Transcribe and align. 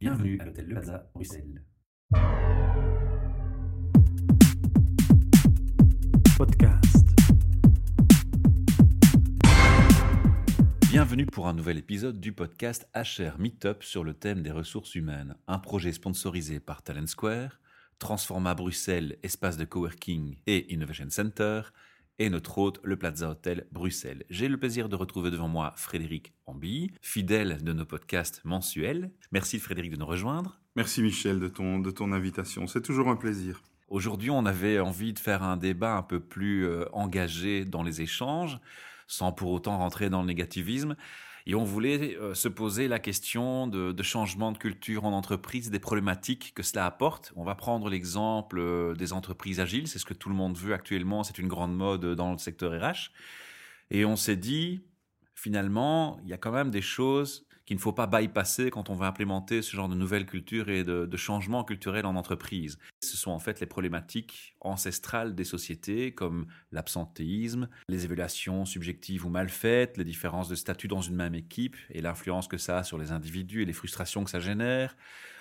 Bienvenue 0.00 0.40
à 0.40 0.46
l'hôtel 0.46 0.64
Le 0.66 0.72
Plaza, 0.76 1.10
Bruxelles. 1.12 1.62
Podcast. 6.38 7.06
Bienvenue 10.88 11.26
pour 11.26 11.48
un 11.48 11.52
nouvel 11.52 11.76
épisode 11.76 12.18
du 12.18 12.32
podcast 12.32 12.88
HR 12.94 13.38
Meetup 13.38 13.82
sur 13.82 14.02
le 14.02 14.14
thème 14.14 14.42
des 14.42 14.50
ressources 14.50 14.94
humaines, 14.94 15.36
un 15.46 15.58
projet 15.58 15.92
sponsorisé 15.92 16.60
par 16.60 16.82
Talent 16.82 17.06
Square, 17.06 17.60
Transforma 17.98 18.54
Bruxelles, 18.54 19.18
espace 19.22 19.58
de 19.58 19.66
coworking 19.66 20.36
et 20.46 20.72
Innovation 20.72 21.10
Center, 21.10 21.60
et 22.20 22.28
notre 22.28 22.58
hôte, 22.58 22.80
le 22.84 22.96
Plaza 22.96 23.30
Hotel 23.30 23.66
Bruxelles. 23.72 24.24
J'ai 24.28 24.48
le 24.48 24.58
plaisir 24.58 24.90
de 24.90 24.94
retrouver 24.94 25.30
devant 25.30 25.48
moi 25.48 25.72
Frédéric 25.76 26.34
Ambi, 26.44 26.92
fidèle 27.00 27.64
de 27.64 27.72
nos 27.72 27.86
podcasts 27.86 28.42
mensuels. 28.44 29.10
Merci 29.32 29.58
Frédéric 29.58 29.92
de 29.92 29.96
nous 29.96 30.06
rejoindre. 30.06 30.60
Merci 30.76 31.00
Michel 31.00 31.40
de 31.40 31.48
ton, 31.48 31.78
de 31.78 31.90
ton 31.90 32.12
invitation, 32.12 32.66
c'est 32.66 32.82
toujours 32.82 33.08
un 33.08 33.16
plaisir. 33.16 33.62
Aujourd'hui, 33.88 34.30
on 34.30 34.44
avait 34.44 34.78
envie 34.78 35.14
de 35.14 35.18
faire 35.18 35.42
un 35.42 35.56
débat 35.56 35.96
un 35.96 36.02
peu 36.02 36.20
plus 36.20 36.66
euh, 36.66 36.84
engagé 36.92 37.64
dans 37.64 37.82
les 37.82 38.02
échanges, 38.02 38.60
sans 39.08 39.32
pour 39.32 39.50
autant 39.50 39.78
rentrer 39.78 40.10
dans 40.10 40.20
le 40.20 40.28
négativisme. 40.28 40.96
Et 41.50 41.56
on 41.56 41.64
voulait 41.64 42.16
euh, 42.16 42.32
se 42.32 42.46
poser 42.46 42.86
la 42.86 43.00
question 43.00 43.66
de, 43.66 43.90
de, 43.90 44.02
changement 44.04 44.52
de 44.52 44.58
culture 44.58 45.04
en 45.04 45.12
entreprise, 45.12 45.68
des 45.68 45.80
problématiques 45.80 46.52
que 46.54 46.62
cela 46.62 46.86
apporte. 46.86 47.32
On 47.34 47.42
va 47.42 47.56
prendre 47.56 47.90
l'exemple 47.90 48.60
euh, 48.60 48.94
des 48.94 49.12
entreprises 49.12 49.58
agiles, 49.58 49.88
c'est 49.88 49.98
ce 49.98 50.04
que 50.04 50.14
tout 50.14 50.28
le 50.28 50.36
monde 50.36 50.56
veut 50.56 50.74
actuellement, 50.74 51.24
c'est 51.24 51.38
une 51.38 51.48
grande 51.48 51.74
mode 51.74 52.14
dans 52.14 52.30
le 52.30 52.38
secteur 52.38 52.70
RH. 52.80 53.10
Et 53.90 54.04
on 54.04 54.14
s'est 54.14 54.36
dit, 54.36 54.84
finalement, 55.34 56.20
il 56.22 56.28
y 56.28 56.32
a 56.32 56.36
quand 56.36 56.52
même 56.52 56.70
des 56.70 56.82
choses 56.82 57.48
qu'il 57.70 57.76
ne 57.76 57.80
faut 57.82 57.92
pas 57.92 58.08
bypasser 58.08 58.68
quand 58.72 58.90
on 58.90 58.96
veut 58.96 59.06
implémenter 59.06 59.62
ce 59.62 59.76
genre 59.76 59.88
de 59.88 59.94
nouvelles 59.94 60.26
cultures 60.26 60.68
et 60.70 60.82
de, 60.82 61.16
changements 61.16 61.62
culturels 61.62 62.04
en 62.04 62.16
entreprise. 62.16 62.80
Ce 63.00 63.16
sont 63.16 63.30
en 63.30 63.38
fait 63.38 63.60
les 63.60 63.66
problématiques 63.66 64.56
ancestrales 64.60 65.36
des 65.36 65.44
sociétés 65.44 66.12
comme 66.12 66.48
l'absentéisme, 66.72 67.68
les 67.88 68.06
évaluations 68.06 68.64
subjectives 68.64 69.24
ou 69.24 69.28
mal 69.28 69.48
faites, 69.48 69.98
les 69.98 70.04
différences 70.04 70.48
de 70.48 70.56
statut 70.56 70.88
dans 70.88 71.00
une 71.00 71.14
même 71.14 71.36
équipe 71.36 71.76
et 71.90 72.02
l'influence 72.02 72.48
que 72.48 72.58
ça 72.58 72.78
a 72.78 72.82
sur 72.82 72.98
les 72.98 73.12
individus 73.12 73.62
et 73.62 73.66
les 73.66 73.72
frustrations 73.72 74.24
que 74.24 74.30
ça 74.30 74.40
génère. 74.40 74.96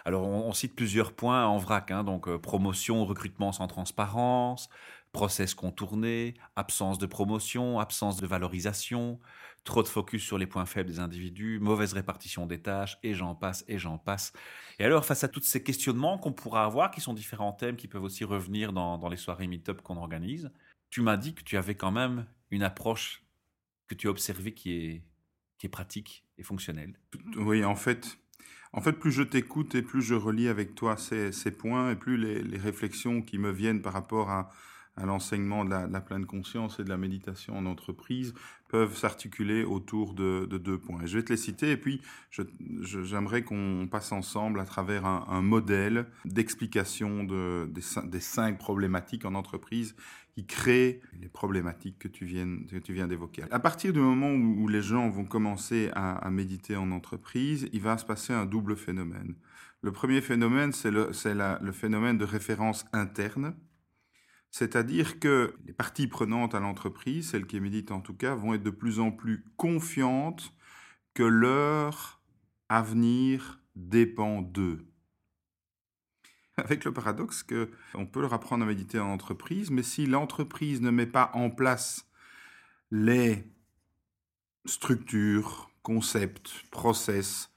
Alors 0.05 0.27
on, 0.27 0.47
on 0.47 0.53
cite 0.53 0.75
plusieurs 0.75 1.13
points 1.13 1.47
en 1.47 1.57
vrac, 1.57 1.89
hein, 1.89 2.03
donc 2.03 2.27
euh, 2.27 2.37
promotion, 2.37 3.05
recrutement 3.05 3.51
sans 3.51 3.65
transparence, 3.65 4.69
process 5.13 5.55
contourné, 5.55 6.35
absence 6.55 6.99
de 6.99 7.07
promotion, 7.07 7.79
absence 7.79 8.17
de 8.17 8.27
valorisation, 8.27 9.19
trop 9.63 9.83
de 9.83 9.87
focus 9.87 10.23
sur 10.23 10.37
les 10.37 10.47
points 10.47 10.65
faibles 10.65 10.89
des 10.89 10.99
individus, 10.99 11.59
mauvaise 11.59 11.93
répartition 11.93 12.45
des 12.45 12.61
tâches, 12.61 12.97
et 13.03 13.13
j'en 13.13 13.35
passe, 13.35 13.63
et 13.67 13.77
j'en 13.77 13.97
passe. 13.97 14.33
Et 14.79 14.85
alors, 14.85 15.05
face 15.05 15.23
à 15.23 15.27
tous 15.27 15.41
ces 15.41 15.63
questionnements 15.63 16.17
qu'on 16.17 16.33
pourra 16.33 16.65
avoir, 16.65 16.91
qui 16.91 17.01
sont 17.01 17.13
différents 17.13 17.53
thèmes, 17.53 17.75
qui 17.75 17.87
peuvent 17.87 18.03
aussi 18.03 18.23
revenir 18.23 18.73
dans, 18.73 19.09
les 19.09 19.17
soirées 19.17 19.47
meet-up 19.47 19.81
qu'on 19.81 19.97
organise, 19.97 20.51
tu 20.89 21.01
m'as 21.01 21.17
dit 21.17 21.33
que 21.33 21.43
tu 21.43 21.57
avais 21.57 21.75
quand 21.75 21.91
même 21.91 22.25
une 22.51 22.63
approche 22.63 23.23
que 23.87 23.95
tu 23.95 24.07
as 24.07 24.11
observée 24.11 24.53
qui 24.53 25.03
est, 25.61 25.67
pratique 25.69 26.25
et 26.37 26.43
fonctionnelle. 26.43 26.97
Oui, 27.35 27.65
en 27.65 27.75
fait, 27.75 28.17
en 28.71 28.81
fait, 28.81 28.93
plus 28.93 29.11
je 29.11 29.23
t'écoute 29.23 29.75
et 29.75 29.81
plus 29.81 30.01
je 30.01 30.15
relis 30.15 30.47
avec 30.47 30.73
toi 30.73 30.95
ces, 30.95 31.51
points, 31.51 31.91
et 31.91 31.95
plus 31.95 32.17
les, 32.17 32.57
réflexions 32.57 33.21
qui 33.21 33.37
me 33.37 33.51
viennent 33.51 33.81
par 33.81 33.93
rapport 33.93 34.29
à, 34.29 34.51
à 34.99 35.05
l'enseignement 35.05 35.65
de, 35.65 35.69
la, 35.69 36.01
pleine 36.01 36.25
conscience 36.25 36.79
et 36.79 36.83
de 36.83 36.89
la 36.89 36.97
méditation 36.97 37.57
en 37.57 37.65
entreprise 37.65 38.33
peuvent 38.67 38.95
s'articuler 38.95 39.63
autour 39.63 40.13
de, 40.13 40.45
de, 40.45 40.57
deux 40.57 40.77
points. 40.77 41.05
Je 41.05 41.17
vais 41.17 41.23
te 41.23 41.31
les 41.31 41.37
citer 41.37 41.71
et 41.71 41.77
puis 41.77 42.01
j'aimerais 42.81 43.43
qu'on 43.43 43.87
passe 43.89 44.11
ensemble 44.11 44.59
à 44.59 44.65
travers 44.65 45.05
un, 45.05 45.41
modèle 45.41 46.05
d'explication 46.25 47.23
de, 47.23 47.69
des, 47.71 48.19
cinq 48.19 48.57
problématiques 48.57 49.25
en 49.25 49.35
entreprise 49.35 49.95
qui 50.35 50.45
créent 50.45 51.01
les 51.19 51.29
problématiques 51.29 51.97
que 51.97 52.07
tu 52.07 52.25
viens, 52.25 53.07
d'évoquer. 53.07 53.43
À 53.49 53.59
partir 53.59 53.93
du 53.93 53.99
moment 53.99 54.31
où, 54.31 54.67
les 54.67 54.81
gens 54.81 55.09
vont 55.09 55.25
commencer 55.25 55.89
à, 55.93 56.29
méditer 56.29 56.75
en 56.75 56.91
entreprise, 56.91 57.67
il 57.73 57.81
va 57.81 57.97
se 57.97 58.05
passer 58.05 58.33
un 58.33 58.45
double 58.45 58.75
phénomène. 58.75 59.35
Le 59.81 59.91
premier 59.91 60.21
phénomène, 60.21 60.73
c'est 60.73 60.91
le 60.91 61.71
phénomène 61.71 62.17
de 62.17 62.25
référence 62.25 62.85
interne 62.93 63.55
c'est-à-dire 64.51 65.19
que 65.19 65.55
les 65.65 65.73
parties 65.73 66.07
prenantes 66.07 66.55
à 66.55 66.59
l'entreprise, 66.59 67.29
celles 67.29 67.45
qui 67.45 67.59
méditent 67.59 67.91
en 67.91 68.01
tout 68.01 68.15
cas, 68.15 68.35
vont 68.35 68.53
être 68.53 68.63
de 68.63 68.69
plus 68.69 68.99
en 68.99 69.11
plus 69.11 69.45
confiantes 69.57 70.53
que 71.13 71.23
leur 71.23 72.21
avenir 72.67 73.59
dépend 73.75 74.41
d'eux. 74.41 74.87
Avec 76.57 76.83
le 76.83 76.93
paradoxe 76.93 77.43
que 77.43 77.69
on 77.93 78.05
peut 78.05 78.21
leur 78.21 78.33
apprendre 78.33 78.63
à 78.63 78.67
méditer 78.67 78.99
en 78.99 79.11
entreprise, 79.11 79.69
mais 79.71 79.83
si 79.83 80.05
l'entreprise 80.05 80.81
ne 80.81 80.89
met 80.89 81.05
pas 81.07 81.31
en 81.33 81.49
place 81.49 82.05
les 82.91 83.43
structures, 84.65 85.69
concepts, 85.83 86.63
process, 86.71 87.51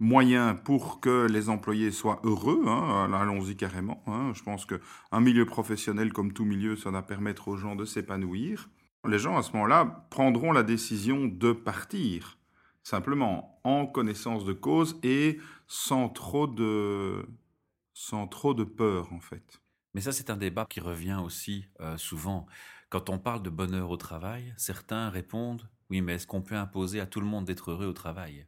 moyens 0.00 0.56
pour 0.64 1.00
que 1.00 1.26
les 1.26 1.48
employés 1.48 1.90
soient 1.90 2.20
heureux. 2.24 2.62
Hein, 2.66 3.12
Allons-y 3.12 3.56
carrément. 3.56 4.02
Hein, 4.06 4.32
je 4.34 4.42
pense 4.42 4.66
qu'un 4.66 5.20
milieu 5.20 5.46
professionnel, 5.46 6.12
comme 6.12 6.32
tout 6.32 6.44
milieu, 6.44 6.76
ça 6.76 6.90
va 6.90 7.02
permettre 7.02 7.48
aux 7.48 7.56
gens 7.56 7.76
de 7.76 7.84
s'épanouir. 7.84 8.68
Les 9.06 9.18
gens, 9.18 9.36
à 9.36 9.42
ce 9.42 9.52
moment-là, 9.52 10.06
prendront 10.10 10.52
la 10.52 10.62
décision 10.62 11.26
de 11.26 11.52
partir, 11.52 12.38
simplement 12.82 13.60
en 13.64 13.86
connaissance 13.86 14.44
de 14.44 14.54
cause 14.54 14.98
et 15.02 15.38
sans 15.66 16.08
trop 16.08 16.46
de, 16.46 17.26
sans 17.92 18.26
trop 18.26 18.54
de 18.54 18.64
peur, 18.64 19.12
en 19.12 19.20
fait. 19.20 19.60
Mais 19.94 20.00
ça, 20.00 20.12
c'est 20.12 20.30
un 20.30 20.36
débat 20.36 20.66
qui 20.68 20.80
revient 20.80 21.20
aussi 21.22 21.66
euh, 21.80 21.96
souvent. 21.96 22.46
Quand 22.88 23.10
on 23.10 23.18
parle 23.18 23.42
de 23.42 23.50
bonheur 23.50 23.90
au 23.90 23.96
travail, 23.96 24.54
certains 24.56 25.10
répondent 25.10 25.68
Oui, 25.90 26.00
mais 26.00 26.14
est-ce 26.14 26.26
qu'on 26.26 26.42
peut 26.42 26.56
imposer 26.56 27.00
à 27.00 27.06
tout 27.06 27.20
le 27.20 27.26
monde 27.26 27.44
d'être 27.44 27.70
heureux 27.70 27.86
au 27.86 27.92
travail? 27.92 28.46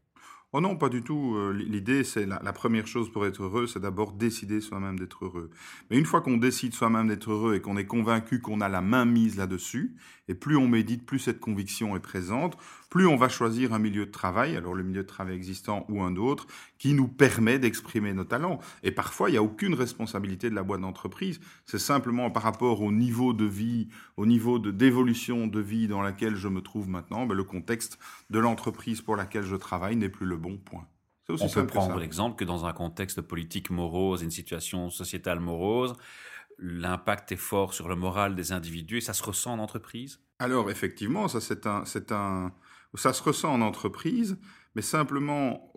Oh 0.59 0.63
non, 0.63 0.75
pas 0.75 0.89
du 0.89 1.03
tout. 1.03 1.35
Euh, 1.37 1.53
l'idée, 1.53 2.03
c'est 2.03 2.25
la, 2.25 2.41
la, 2.43 2.53
première 2.55 2.87
chose 2.87 3.13
pour 3.13 3.27
être 3.27 3.43
heureux, 3.43 3.67
c'est 3.67 3.81
d'abord 3.81 4.13
décider 4.13 4.63
soi-même 4.63 4.99
d'être 4.99 5.27
heureux. 5.27 5.51
Mais 5.91 5.99
une 5.99 6.07
fois 6.07 6.23
qu'on 6.23 6.39
décide 6.39 6.73
soi-même 6.73 7.09
d'être 7.09 7.31
heureux 7.31 7.57
et 7.57 7.61
qu'on 7.61 7.77
est 7.77 7.85
convaincu 7.85 8.41
qu'on 8.41 8.63
a 8.63 8.71
la 8.71 8.81
main 8.81 9.05
mise 9.05 9.37
là-dessus, 9.37 9.97
et 10.29 10.35
plus 10.35 10.57
on 10.57 10.67
médite, 10.67 11.05
plus 11.05 11.19
cette 11.19 11.41
conviction 11.41 11.95
est 11.95 12.01
présente, 12.01 12.57
plus 12.89 13.07
on 13.07 13.17
va 13.17 13.29
choisir 13.29 13.73
un 13.73 13.79
milieu 13.79 14.07
de 14.07 14.11
travail, 14.11 14.57
alors 14.57 14.75
le 14.75 14.83
milieu 14.83 15.03
de 15.03 15.09
travail 15.09 15.35
existant 15.35 15.85
ou 15.89 16.03
un 16.03 16.17
autre, 16.17 16.47
qui 16.79 16.95
nous 16.95 17.09
permet 17.09 17.59
d'exprimer 17.59 18.13
nos 18.13 18.25
talents. 18.25 18.59
Et 18.83 18.91
parfois, 18.91 19.29
il 19.29 19.33
n'y 19.33 19.39
a 19.39 19.43
aucune 19.43 19.75
responsabilité 19.75 20.51
de 20.51 20.55
la 20.55 20.63
boîte 20.63 20.81
d'entreprise. 20.81 21.41
C'est 21.65 21.79
simplement 21.79 22.31
par 22.31 22.43
rapport 22.43 22.83
au 22.83 22.93
niveau 22.93 23.33
de 23.33 23.45
vie, 23.45 23.89
au 24.17 24.27
niveau 24.27 24.59
de 24.59 24.71
d'évolution 24.71 25.47
de 25.47 25.61
vie 25.61 25.89
dans 25.89 26.03
laquelle 26.03 26.37
je 26.37 26.49
me 26.49 26.61
trouve 26.61 26.89
maintenant, 26.89 27.27
ben, 27.27 27.35
le 27.35 27.45
contexte 27.45 27.99
de 28.31 28.39
l'entreprise 28.39 29.01
pour 29.01 29.17
laquelle 29.17 29.45
je 29.45 29.57
travaille 29.57 29.97
n'est 29.97 30.09
plus 30.09 30.27
le 30.27 30.37
bon 30.37 30.57
point. 30.59 30.87
On 31.29 31.49
peut 31.49 31.67
prendre 31.67 31.99
l'exemple 31.99 32.37
que 32.37 32.45
dans 32.45 32.67
un 32.67 32.73
contexte 32.73 33.21
politique 33.21 33.71
morose, 33.71 34.23
une 34.23 34.31
situation 34.31 34.91
sociétale 34.91 35.41
morose, 35.41 35.97
l'impact 36.59 37.33
est 37.33 37.37
fort 37.37 37.75
sur 37.75 37.89
le 37.89 37.97
moral 37.97 38.35
des 38.37 38.53
individus 38.53 38.99
et 38.99 39.01
ça 39.01 39.13
se 39.13 39.23
ressent 39.23 39.53
en 39.53 39.59
entreprise? 39.59 40.21
Alors 40.39 40.71
effectivement, 40.71 41.29
ça 41.29 41.41
c'est 41.41 41.67
un, 41.67 41.85
c'est 41.85 42.13
un, 42.13 42.53
ça 42.97 43.13
se 43.13 43.23
ressent 43.23 43.53
en 43.53 43.61
entreprise, 43.61 44.39
mais 44.75 44.83
simplement, 44.83 45.73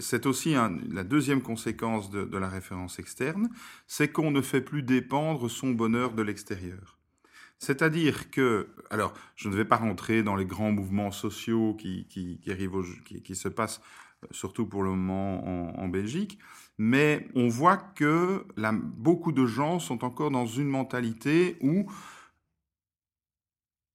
c'est 0.00 0.26
aussi 0.26 0.54
la 0.90 1.02
deuxième 1.04 1.40
conséquence 1.40 2.10
de, 2.10 2.36
la 2.36 2.48
référence 2.48 2.98
externe, 2.98 3.48
c'est 3.86 4.08
qu'on 4.08 4.30
ne 4.30 4.42
fait 4.42 4.60
plus 4.60 4.82
dépendre 4.82 5.50
son 5.50 5.70
bonheur 5.70 6.12
de 6.12 6.20
l'extérieur. 6.20 6.98
C'est-à-dire 7.58 8.30
que, 8.30 8.68
alors, 8.90 9.14
je 9.34 9.48
ne 9.48 9.56
vais 9.56 9.64
pas 9.64 9.76
rentrer 9.76 10.22
dans 10.22 10.36
les 10.36 10.44
grands 10.44 10.72
mouvements 10.72 11.10
sociaux 11.10 11.74
qui, 11.74 12.06
qui, 12.06 12.38
arrivent, 12.50 13.02
qui, 13.04 13.22
qui, 13.22 13.34
se 13.34 13.48
passent 13.48 13.80
euh, 14.24 14.28
surtout 14.30 14.66
pour 14.66 14.82
le 14.82 14.90
moment 14.90 15.78
en, 15.80 15.88
Belgique, 15.88 16.38
mais 16.76 17.26
on 17.34 17.48
voit 17.48 17.78
que 17.78 18.44
beaucoup 18.74 19.32
de 19.32 19.46
gens 19.46 19.78
sont 19.80 20.04
encore 20.04 20.30
dans 20.30 20.46
une 20.46 20.68
mentalité 20.68 21.56
où 21.62 21.90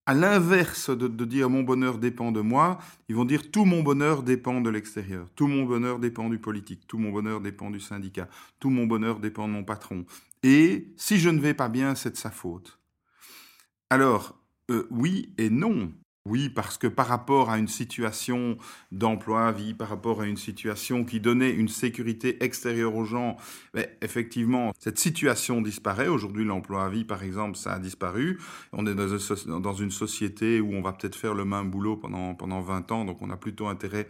à 0.05 0.13
l'inverse 0.13 0.89
de, 0.89 1.25
dire 1.25 1.49
mon 1.49 1.63
bonheur 1.63 1.97
dépend 1.97 2.31
de 2.31 2.41
moi, 2.41 2.79
ils 3.07 3.15
vont 3.15 3.25
dire 3.25 3.51
tout 3.51 3.65
mon 3.65 3.83
bonheur 3.83 4.23
dépend 4.23 4.59
de 4.59 4.69
l'extérieur, 4.69 5.29
tout 5.35 5.47
mon 5.47 5.63
bonheur 5.63 5.99
dépend 5.99 6.29
du 6.29 6.39
politique, 6.39 6.85
tout 6.87 6.97
mon 6.97 7.11
bonheur 7.11 7.39
dépend 7.39 7.71
du 7.71 7.79
syndicat, 7.79 8.27
tout 8.59 8.69
mon 8.69 8.85
bonheur 8.85 9.19
dépend 9.19 9.47
de 9.47 9.53
mon 9.53 9.63
patron. 9.63 10.05
Et 10.43 10.93
si 10.97 11.19
je 11.19 11.29
ne 11.29 11.39
vais 11.39 11.53
pas 11.53 11.69
bien, 11.69 11.95
c'est 11.95 12.11
de 12.11 12.17
sa 12.17 12.31
faute. 12.31 12.79
Alors, 13.89 14.37
euh, 14.71 14.87
oui 14.91 15.33
et 15.37 15.49
non. 15.49 15.93
Oui, 16.25 16.47
parce 16.47 16.77
que 16.77 16.87
par 16.87 17.07
rapport 17.07 17.49
à 17.49 17.57
une 17.57 17.67
situation 17.67 18.57
d'emploi 18.93 19.45
à 19.47 19.51
vie, 19.51 19.73
par 19.73 19.89
rapport 19.89 20.21
à 20.21 20.25
une 20.25 20.37
situation 20.37 21.03
qui 21.03 21.19
donnait 21.19 21.51
une 21.51 21.67
sécurité 21.67 22.41
extérieure 22.41 22.95
aux 22.95 23.03
gens, 23.03 23.35
ben, 23.73 23.85
effectivement, 24.01 24.71
cette 24.79 24.99
situation 24.99 25.61
disparaît. 25.61 26.07
Aujourd'hui, 26.07 26.45
l'emploi 26.45 26.85
à 26.85 26.89
vie, 26.89 27.03
par 27.03 27.23
exemple, 27.23 27.57
ça 27.57 27.73
a 27.73 27.79
disparu. 27.79 28.39
On 28.71 28.87
est 28.87 28.95
dans 28.95 29.73
une 29.73 29.91
société 29.91 30.61
où 30.61 30.73
on 30.73 30.81
va 30.81 30.93
peut-être 30.93 31.17
faire 31.17 31.33
le 31.33 31.43
même 31.43 31.69
boulot 31.69 31.97
pendant, 31.97 32.35
pendant 32.35 32.61
20 32.61 32.93
ans, 32.93 33.03
donc 33.03 33.21
on 33.21 33.29
a 33.29 33.35
plutôt 33.35 33.67
intérêt 33.67 34.07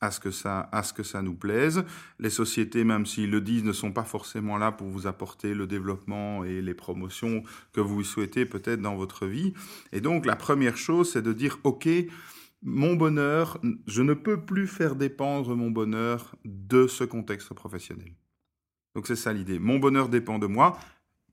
à 0.00 0.10
ce 0.10 0.20
que 0.20 0.30
ça, 0.30 0.68
à 0.72 0.82
ce 0.82 0.92
que 0.92 1.02
ça 1.02 1.22
nous 1.22 1.34
plaise. 1.34 1.84
Les 2.18 2.30
sociétés, 2.30 2.84
même 2.84 3.06
s'ils 3.06 3.30
le 3.30 3.40
disent, 3.40 3.64
ne 3.64 3.72
sont 3.72 3.92
pas 3.92 4.04
forcément 4.04 4.58
là 4.58 4.72
pour 4.72 4.88
vous 4.88 5.06
apporter 5.06 5.54
le 5.54 5.66
développement 5.66 6.44
et 6.44 6.60
les 6.60 6.74
promotions 6.74 7.42
que 7.72 7.80
vous 7.80 8.04
souhaitez 8.04 8.46
peut-être 8.46 8.80
dans 8.80 8.96
votre 8.96 9.26
vie. 9.26 9.54
Et 9.92 10.00
donc, 10.00 10.26
la 10.26 10.36
première 10.36 10.76
chose, 10.76 11.12
c'est 11.12 11.22
de 11.22 11.32
dire, 11.32 11.58
OK, 11.64 11.88
mon 12.62 12.96
bonheur, 12.96 13.58
je 13.86 14.02
ne 14.02 14.14
peux 14.14 14.40
plus 14.40 14.66
faire 14.66 14.96
dépendre 14.96 15.54
mon 15.54 15.70
bonheur 15.70 16.34
de 16.44 16.86
ce 16.86 17.04
contexte 17.04 17.54
professionnel. 17.54 18.12
Donc 18.94 19.06
c'est 19.06 19.16
ça 19.16 19.32
l'idée. 19.32 19.58
Mon 19.58 19.78
bonheur 19.78 20.08
dépend 20.08 20.38
de 20.38 20.46
moi 20.46 20.78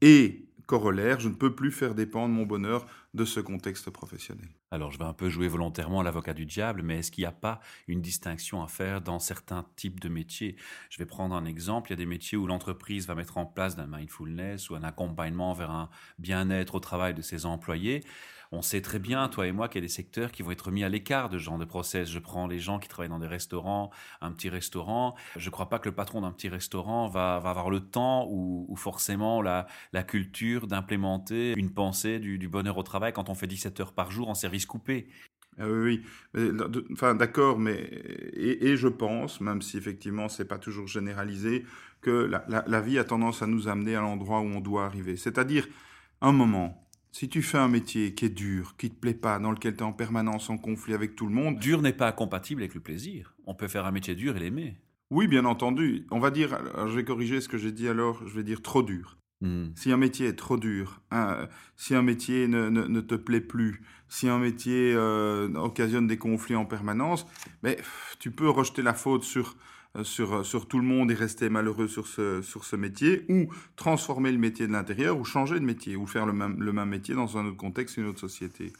et 0.01 0.45
corollaire, 0.65 1.19
je 1.19 1.29
ne 1.29 1.33
peux 1.33 1.55
plus 1.55 1.71
faire 1.71 1.95
dépendre 1.95 2.33
mon 2.33 2.45
bonheur 2.45 2.85
de 3.13 3.25
ce 3.25 3.39
contexte 3.39 3.89
professionnel. 3.89 4.49
Alors, 4.71 4.91
je 4.91 4.97
vais 4.97 5.05
un 5.05 5.13
peu 5.13 5.29
jouer 5.29 5.47
volontairement 5.47 6.01
l'avocat 6.01 6.33
du 6.33 6.45
diable, 6.45 6.81
mais 6.81 6.99
est-ce 6.99 7.11
qu'il 7.11 7.21
n'y 7.21 7.27
a 7.27 7.31
pas 7.31 7.59
une 7.87 8.01
distinction 8.01 8.63
à 8.63 8.67
faire 8.67 9.01
dans 9.01 9.19
certains 9.19 9.65
types 9.75 9.99
de 9.99 10.09
métiers? 10.09 10.55
Je 10.89 10.97
vais 10.97 11.05
prendre 11.05 11.35
un 11.35 11.45
exemple. 11.45 11.89
Il 11.89 11.93
y 11.93 11.93
a 11.93 11.97
des 11.97 12.05
métiers 12.05 12.37
où 12.37 12.47
l'entreprise 12.47 13.07
va 13.07 13.15
mettre 13.15 13.37
en 13.37 13.45
place 13.45 13.77
un 13.77 13.87
mindfulness 13.87 14.69
ou 14.69 14.75
un 14.75 14.83
accompagnement 14.83 15.53
vers 15.53 15.71
un 15.71 15.89
bien-être 16.17 16.75
au 16.75 16.79
travail 16.79 17.13
de 17.13 17.21
ses 17.21 17.45
employés 17.45 18.03
on 18.53 18.61
sait 18.61 18.81
très 18.81 18.99
bien, 18.99 19.27
toi 19.29 19.47
et 19.47 19.51
moi, 19.51 19.67
qu'il 19.67 19.81
y 19.81 19.83
a 19.83 19.87
des 19.87 19.91
secteurs 19.91 20.31
qui 20.31 20.43
vont 20.43 20.51
être 20.51 20.69
mis 20.69 20.83
à 20.83 20.89
l'écart 20.89 21.29
de 21.29 21.39
ce 21.39 21.43
genre 21.43 21.57
de 21.57 21.65
process. 21.65 22.09
Je 22.09 22.19
prends 22.19 22.45
les 22.45 22.59
gens 22.59 22.77
qui 22.77 22.87
travaillent 22.87 23.09
dans 23.09 23.19
des 23.19 23.27
restaurants, 23.27 23.89
un 24.21 24.31
petit 24.31 24.49
restaurant. 24.49 25.15
Je 25.35 25.47
ne 25.47 25.51
crois 25.51 25.69
pas 25.69 25.79
que 25.79 25.89
le 25.89 25.95
patron 25.95 26.21
d'un 26.21 26.31
petit 26.31 26.49
restaurant 26.49 27.07
va, 27.07 27.35
avoir 27.37 27.71
le 27.71 27.79
temps 27.79 28.27
ou, 28.29 28.73
forcément 28.75 29.41
la, 29.41 29.65
culture 30.07 30.67
d'implémenter 30.67 31.53
une 31.57 31.73
pensée 31.73 32.19
du, 32.19 32.47
bonheur 32.47 32.77
au 32.77 32.83
travail 32.83 33.11
quand 33.11 33.29
on 33.29 33.35
fait 33.35 33.47
17 33.47 33.79
heures 33.79 33.93
par 33.93 34.11
jour 34.11 34.29
en 34.29 34.35
service 34.35 34.67
coupé. 34.67 35.07
Ah 35.57 35.65
oui, 35.67 36.03
enfin, 36.91 37.15
d'accord, 37.15 37.59
mais 37.59 37.89
et, 38.33 38.75
je 38.75 38.87
pense, 38.87 39.39
même 39.39 39.61
si 39.61 39.77
effectivement 39.77 40.29
c'est 40.29 40.45
pas 40.45 40.57
toujours 40.57 40.87
généralisé, 40.87 41.65
que 42.01 42.29
la 42.47 42.81
vie 42.81 42.99
a 42.99 43.03
tendance 43.03 43.41
à 43.41 43.47
nous 43.47 43.67
amener 43.67 43.95
à 43.95 44.01
l'endroit 44.01 44.41
où 44.41 44.45
on 44.45 44.59
doit 44.59 44.85
arriver. 44.85 45.15
C'est-à-dire, 45.15 45.67
un 46.21 46.31
moment, 46.31 46.82
si 47.13 47.29
tu 47.29 47.43
fais 47.43 47.59
un 47.59 47.67
métier 47.67 48.15
qui 48.15 48.25
est 48.25 48.29
dur, 48.29 48.75
qui 48.75 48.89
te 48.89 48.99
plaît 48.99 49.13
pas, 49.13 49.37
dans 49.37 49.51
lequel 49.51 49.75
tu 49.75 49.81
es 49.81 49.83
en 49.83 49.93
permanence 49.93 50.49
en 50.49 50.57
conflit 50.57 50.95
avec 50.95 51.15
tout 51.15 51.27
le 51.27 51.33
monde. 51.33 51.59
Dur 51.59 51.83
n'est 51.83 51.93
pas 51.93 52.11
compatible 52.11 52.63
avec 52.63 52.73
le 52.73 52.81
plaisir. 52.81 53.35
On 53.45 53.53
peut 53.53 53.67
faire 53.67 53.85
un 53.85 53.91
métier 53.91 54.15
dur 54.15 54.35
et 54.35 54.39
l'aimer. 54.39 54.79
Oui, 55.11 55.27
bien 55.27 55.45
entendu. 55.45 56.07
On 56.09 56.19
va 56.19 56.31
dire, 56.31 56.57
je 56.87 56.95
vais 56.95 57.05
corriger 57.05 57.39
ce 57.39 57.47
que 57.47 57.59
j'ai 57.59 57.71
dit 57.71 57.87
alors, 57.87 58.27
je 58.27 58.33
vais 58.33 58.43
dire 58.43 58.63
trop 58.63 58.81
dur. 58.81 59.17
Hmm. 59.41 59.67
Si 59.75 59.91
un 59.91 59.97
métier 59.97 60.25
est 60.27 60.35
trop 60.35 60.57
dur, 60.57 61.01
hein, 61.11 61.47
si 61.75 61.93
un 61.93 62.01
métier 62.01 62.47
ne, 62.47 63.01
te 63.01 63.15
plaît 63.15 63.41
plus, 63.41 63.83
si 64.09 64.27
un 64.27 64.39
métier 64.39 64.93
euh, 64.95 65.53
occasionne 65.53 66.07
des 66.07 66.17
conflits 66.17 66.55
en 66.55 66.65
permanence, 66.65 67.27
mais 67.61 67.77
tu 68.17 68.31
peux 68.31 68.49
rejeter 68.49 68.81
la 68.81 68.95
faute 68.95 69.23
sur 69.23 69.55
sur, 70.01 70.33
euh, 70.33 70.43
sur 70.43 70.67
tout 70.67 70.79
le 70.79 70.85
monde 70.85 71.11
et 71.11 71.13
rester 71.13 71.49
malheureux 71.49 71.87
sur 71.87 72.07
ce, 72.07 72.41
sur 72.41 72.65
ce 72.65 72.75
métier, 72.75 73.25
ou 73.29 73.47
transformer 73.75 74.31
le 74.31 74.39
métier 74.39 74.65
de 74.65 74.71
l'intérieur, 74.71 75.19
ou 75.19 75.23
changer 75.23 75.59
de 75.59 75.65
métier, 75.65 75.95
ou 75.95 76.07
faire 76.07 76.25
le 76.25 76.33
même, 76.33 76.59
le 76.59 76.73
même 76.73 76.89
métier 76.89 77.13
dans 77.13 77.37
un 77.37 77.45
autre 77.45 77.57
contexte, 77.57 77.97
une 77.97 78.07
autre 78.07 78.19
société. 78.19 78.73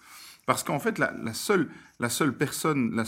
Parce 0.45 0.63
qu'en 0.63 0.80
fait, 0.80 0.98
la, 0.98 1.13
la, 1.24 1.33
seule, 1.33 1.69
la, 2.00 2.10
seule 2.10 2.36
personne, 2.36 2.94
la, 2.95 3.06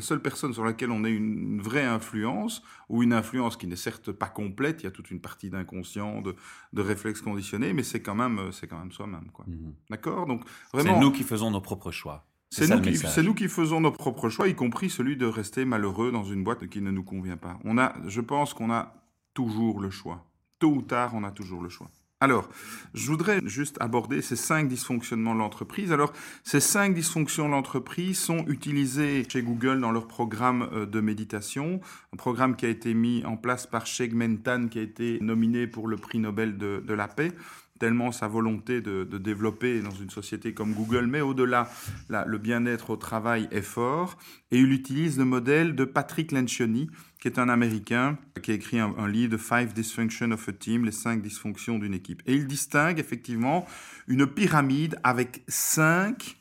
seule 0.00 0.22
personne 0.22 0.54
sur 0.54 0.64
laquelle 0.64 0.90
on 0.90 1.04
a 1.04 1.08
une, 1.10 1.60
vraie 1.60 1.84
influence, 1.84 2.62
ou 2.88 3.02
une 3.02 3.12
influence 3.12 3.56
qui 3.56 3.66
n'est 3.66 3.76
certes 3.76 4.12
pas 4.12 4.28
complète, 4.28 4.82
il 4.82 4.84
y 4.84 4.86
a 4.86 4.90
toute 4.90 5.10
une 5.10 5.20
partie 5.20 5.50
d'inconscient, 5.50 6.22
de, 6.22 6.36
de 6.72 6.82
réflexes 6.82 7.20
conditionnés, 7.20 7.74
mais 7.74 7.82
c'est 7.82 8.00
quand 8.00 8.14
même, 8.14 8.50
c'est 8.52 8.66
quand 8.66 8.78
même 8.78 8.92
soi-même, 8.92 9.30
quoi. 9.32 9.44
Mhm. 9.46 9.74
D'accord? 9.90 10.26
Donc, 10.26 10.42
vraiment. 10.72 10.94
C'est 10.94 11.00
nous 11.00 11.12
qui 11.12 11.22
faisons 11.22 11.50
nos 11.50 11.60
propres 11.60 11.90
choix. 11.90 12.29
C'est 12.52 12.68
nous, 12.68 12.80
qui, 12.80 13.22
nous 13.22 13.34
qui 13.34 13.48
faisons 13.48 13.80
nos 13.80 13.92
propres 13.92 14.28
choix, 14.28 14.48
y 14.48 14.56
compris 14.56 14.90
celui 14.90 15.16
de 15.16 15.24
rester 15.24 15.64
malheureux 15.64 16.10
dans 16.10 16.24
une 16.24 16.42
boîte 16.42 16.66
qui 16.66 16.80
ne 16.80 16.90
nous 16.90 17.04
convient 17.04 17.36
pas. 17.36 17.58
On 17.64 17.78
a, 17.78 17.94
je 18.08 18.20
pense 18.20 18.54
qu'on 18.54 18.72
a 18.72 18.92
toujours 19.34 19.80
le 19.80 19.90
choix. 19.90 20.26
Tôt 20.58 20.72
ou 20.74 20.82
tard, 20.82 21.12
on 21.14 21.22
a 21.22 21.30
toujours 21.30 21.62
le 21.62 21.68
choix. 21.68 21.90
Alors, 22.22 22.50
je 22.92 23.06
voudrais 23.06 23.40
juste 23.46 23.78
aborder 23.80 24.20
ces 24.20 24.36
cinq 24.36 24.68
dysfonctionnements 24.68 25.32
de 25.32 25.38
l'entreprise. 25.38 25.90
Alors, 25.90 26.12
ces 26.44 26.60
cinq 26.60 26.92
dysfonctions 26.92 27.46
de 27.46 27.52
l'entreprise 27.52 28.18
sont 28.18 28.44
utilisées 28.46 29.24
chez 29.26 29.42
Google 29.42 29.80
dans 29.80 29.90
leur 29.90 30.06
programme 30.06 30.68
euh, 30.72 30.84
de 30.84 31.00
méditation, 31.00 31.80
un 32.12 32.16
programme 32.16 32.56
qui 32.56 32.66
a 32.66 32.68
été 32.68 32.92
mis 32.92 33.24
en 33.24 33.38
place 33.38 33.66
par 33.66 33.86
Sheikh 33.86 34.12
Mentan, 34.12 34.68
qui 34.68 34.80
a 34.80 34.82
été 34.82 35.18
nominé 35.22 35.66
pour 35.66 35.88
le 35.88 35.96
prix 35.96 36.18
Nobel 36.18 36.58
de, 36.58 36.84
de 36.86 36.94
la 36.94 37.08
paix 37.08 37.32
tellement 37.80 38.12
sa 38.12 38.28
volonté 38.28 38.80
de, 38.80 39.04
développer 39.18 39.80
dans 39.80 39.90
une 39.90 40.10
société 40.10 40.54
comme 40.54 40.74
Google, 40.74 41.06
mais 41.06 41.22
au-delà, 41.22 41.68
le 42.08 42.38
bien-être 42.38 42.90
au 42.90 42.96
travail 42.96 43.48
est 43.50 43.62
fort. 43.62 44.16
Et 44.52 44.58
il 44.58 44.70
utilise 44.72 45.18
le 45.18 45.24
modèle 45.24 45.74
de 45.74 45.84
Patrick 45.84 46.30
Lencioni, 46.30 46.88
qui 47.20 47.26
est 47.26 47.38
un 47.38 47.48
Américain, 47.48 48.18
qui 48.42 48.52
a 48.52 48.54
écrit 48.54 48.78
un, 48.78 49.08
livre, 49.08 49.36
The 49.36 49.40
Five 49.40 49.72
Dysfunctions 49.72 50.30
of 50.30 50.48
a 50.48 50.52
Team, 50.52 50.84
les 50.84 50.92
cinq 50.92 51.22
dysfonctions 51.22 51.78
d'une 51.78 51.94
équipe. 51.94 52.22
Et 52.26 52.34
il 52.34 52.46
distingue 52.46 53.00
effectivement 53.00 53.66
une 54.06 54.26
pyramide 54.26 55.00
avec 55.02 55.42
cinq 55.48 56.36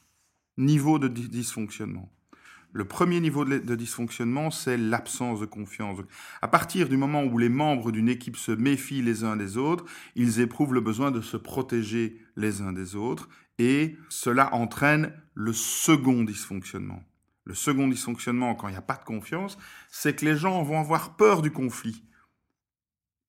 niveaux 0.58 1.00
de 1.00 1.08
dysfonctionnement. 1.08 2.12
Le 2.71 2.86
premier 2.86 3.19
niveau 3.19 3.45
de, 3.45 3.75
dysfonctionnement, 3.75 4.51
c'est 4.51 4.77
l'absence 4.77 5.39
de 5.39 5.48
confiance. 5.48 5.98
À 6.42 6.48
partir 6.48 6.88
du 6.88 6.98
moment 6.98 7.24
où 7.24 7.38
les 7.39 7.50
membres 7.50 7.92
d'une 7.92 8.10
équipe 8.10 8.38
se 8.38 8.51
méfient 8.51 9.01
les 9.01 9.24
uns 9.24 9.36
des 9.36 9.57
autres, 9.57 9.86
ils 10.16 10.39
éprouvent 10.39 10.74
le 10.74 10.81
besoin 10.81 11.10
de 11.10 11.21
se 11.21 11.36
protéger 11.36 12.21
les 12.36 12.62
uns 12.62 12.71
des 12.71 12.95
autres 12.95 13.27
et 13.57 13.98
cela 14.10 14.54
entraîne 14.54 15.13
le 15.33 15.51
second 15.51 16.24
dysfonctionnement. 16.24 17.04
Le 17.44 17.56
second 17.56 17.88
dysfonctionnement, 17.88 18.54
quand 18.54 18.68
il 18.68 18.71
n'y 18.71 18.77
a 18.77 18.83
pas 18.83 18.98
de 18.98 19.04
confiance, 19.04 19.57
c'est 19.89 20.16
que 20.16 20.25
les 20.25 20.38
gens 20.38 20.62
vont 20.62 20.80
avoir 20.80 21.16
peur 21.16 21.42
du 21.42 21.50
conflit. 21.50 22.04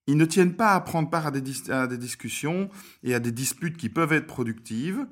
Ils 0.07 0.19
ne 0.19 0.27
tiennent 0.27 0.57
pas 0.57 0.75
à 0.75 0.81
prendre 0.81 1.09
part 1.09 1.29
à 1.29 1.31
des, 1.31 1.71
à 1.71 1.87
des 1.87 1.97
discussions 1.97 2.69
et 3.03 3.15
à 3.15 3.21
des 3.21 3.33
disputes 3.33 3.79
qui 3.79 3.89
peuvent 3.89 4.13
être 4.13 4.27
productives. 4.27 5.07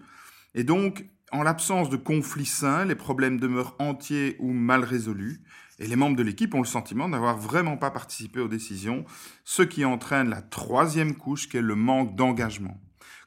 Et 0.54 0.64
donc, 0.64 1.06
en 1.32 1.42
l'absence 1.42 1.90
de 1.90 1.96
conflits 1.96 2.46
sains, 2.46 2.84
les 2.84 2.94
problèmes 2.94 3.38
demeurent 3.38 3.76
entiers 3.78 4.36
ou 4.38 4.52
mal 4.52 4.84
résolus, 4.84 5.40
et 5.78 5.86
les 5.86 5.96
membres 5.96 6.16
de 6.16 6.22
l'équipe 6.22 6.54
ont 6.54 6.60
le 6.60 6.66
sentiment 6.66 7.08
d'avoir 7.08 7.38
vraiment 7.38 7.76
pas 7.76 7.90
participé 7.90 8.40
aux 8.40 8.48
décisions, 8.48 9.04
ce 9.44 9.62
qui 9.62 9.84
entraîne 9.84 10.28
la 10.28 10.42
troisième 10.42 11.14
couche 11.14 11.48
qui 11.48 11.56
est 11.56 11.62
le 11.62 11.74
manque 11.74 12.16
d'engagement. 12.16 12.80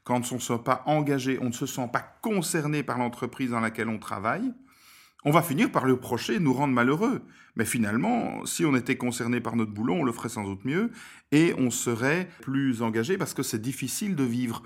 Quand 0.03 0.15
on 0.31 0.36
ne 0.36 0.39
se 0.39 0.48
sent 0.48 0.62
pas 0.65 0.83
engagé, 0.88 1.38
on 1.42 1.48
ne 1.48 1.53
se 1.53 1.65
sent 1.65 1.89
pas 1.94 2.18
concerné 2.21 2.83
par 2.83 2.98
l'entreprise 2.98 3.51
dans 3.51 3.59
laquelle 3.59 3.88
on 3.88 4.00
travaille, 4.00 4.51
on 5.24 5.31
va 5.31 5.44
finir 5.44 5.71
par 5.71 5.86
le 5.86 5.94
reprocher 5.94 6.36
et 6.36 6.39
nous 6.39 6.53
rendre 6.53 6.74
malheureux. 6.74 7.21
Mais 7.56 7.65
finalement, 7.65 8.44
si 8.45 8.65
on 8.65 8.75
était 8.75 8.98
concerné 8.98 9.39
par 9.39 9.56
notre 9.56 9.71
boulot, 9.71 9.94
on 9.94 10.03
le 10.03 10.12
ferait 10.12 10.30
sans 10.30 10.44
doute 10.44 10.65
mieux 10.65 10.89
et 11.31 11.53
on 11.58 11.70
serait 11.70 12.27
plus 12.41 12.81
engagé 12.81 13.17
parce 13.17 13.36
que 13.36 13.43
c'est 13.43 13.62
difficile 13.62 14.15
de 14.15 14.24
vivre 14.24 14.63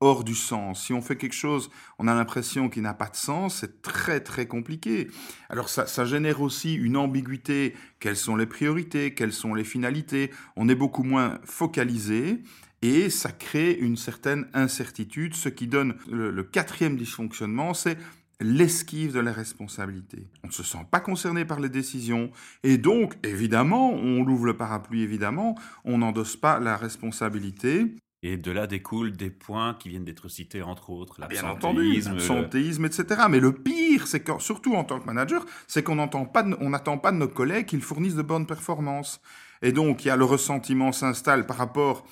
hors 0.00 0.24
du 0.24 0.34
sens. 0.34 0.84
Si 0.84 0.92
on 0.92 1.02
fait 1.02 1.16
quelque 1.16 1.34
chose, 1.34 1.70
on 1.98 2.06
a 2.06 2.14
l'impression 2.14 2.68
qu'il 2.68 2.82
n'a 2.82 2.94
pas 2.94 3.08
de 3.08 3.16
sens, 3.16 3.56
c'est 3.56 3.82
très 3.82 4.20
très 4.20 4.46
compliqué. 4.46 5.08
Alors 5.48 5.68
ça, 5.68 6.04
génère 6.04 6.40
aussi 6.40 6.74
une 6.74 6.96
ambiguïté. 6.96 7.74
Quelles 7.98 8.16
sont 8.16 8.36
les 8.36 8.46
priorités? 8.46 9.14
Quelles 9.14 9.32
sont 9.32 9.54
les 9.54 9.64
finalités? 9.64 10.30
On 10.56 10.68
est 10.68 10.74
beaucoup 10.74 11.02
moins 11.02 11.38
focalisé 11.44 12.40
et 12.80 13.10
ça 13.10 13.32
crée 13.32 13.72
une 13.72 13.96
certaine 13.96 14.46
incertitude. 14.54 15.34
Ce 15.34 15.48
qui 15.48 15.66
donne 15.66 15.96
le, 16.08 16.42
quatrième 16.44 16.96
dysfonctionnement, 16.96 17.74
c'est 17.74 17.98
l'esquive 18.40 19.12
de 19.12 19.18
la 19.18 19.32
responsabilité. 19.32 20.28
On 20.44 20.46
ne 20.46 20.52
se 20.52 20.62
sent 20.62 20.86
pas 20.92 21.00
concerné 21.00 21.44
par 21.44 21.58
les 21.58 21.68
décisions 21.68 22.30
et 22.62 22.78
donc, 22.78 23.14
évidemment, 23.26 23.90
on 23.92 24.20
ouvre 24.28 24.46
le 24.46 24.56
parapluie, 24.56 25.02
évidemment, 25.02 25.56
on 25.84 25.98
n'endosse 25.98 26.36
pas 26.36 26.60
la 26.60 26.76
responsabilité 26.76 27.96
et 28.22 28.36
de 28.36 28.50
là 28.50 28.66
découlent 28.66 29.12
des 29.12 29.30
points 29.30 29.74
qui 29.74 29.88
viennent 29.88 30.04
d'être 30.04 30.28
cités, 30.28 30.62
entre 30.62 30.90
autres, 30.90 31.20
l'absentéisme. 31.20 32.14
L'absentéisme, 32.14 32.84
etc. 32.84 33.22
Mais 33.30 33.38
le 33.38 33.52
pire, 33.52 34.06
c'est 34.06 34.20
que, 34.20 34.38
surtout 34.40 34.74
en 34.74 34.84
tant 34.84 34.98
que 34.98 35.06
manager, 35.06 35.44
c'est 35.66 35.82
qu'on 35.82 35.94
n'attend 35.94 36.26
pas, 36.26 36.42
pas 36.42 37.12
de 37.12 37.16
nos 37.16 37.28
collègues 37.28 37.66
qu'ils 37.66 37.82
fournissent 37.82 38.16
de 38.16 38.22
bonnes 38.22 38.46
performances. 38.46 39.20
Et 39.62 39.72
donc, 39.72 40.04
il 40.04 40.08
y 40.08 40.10
a 40.10 40.16
le 40.16 40.24
ressentiment 40.24 40.92
s'installe 40.92 41.46
par 41.46 41.56
rapport 41.56 42.04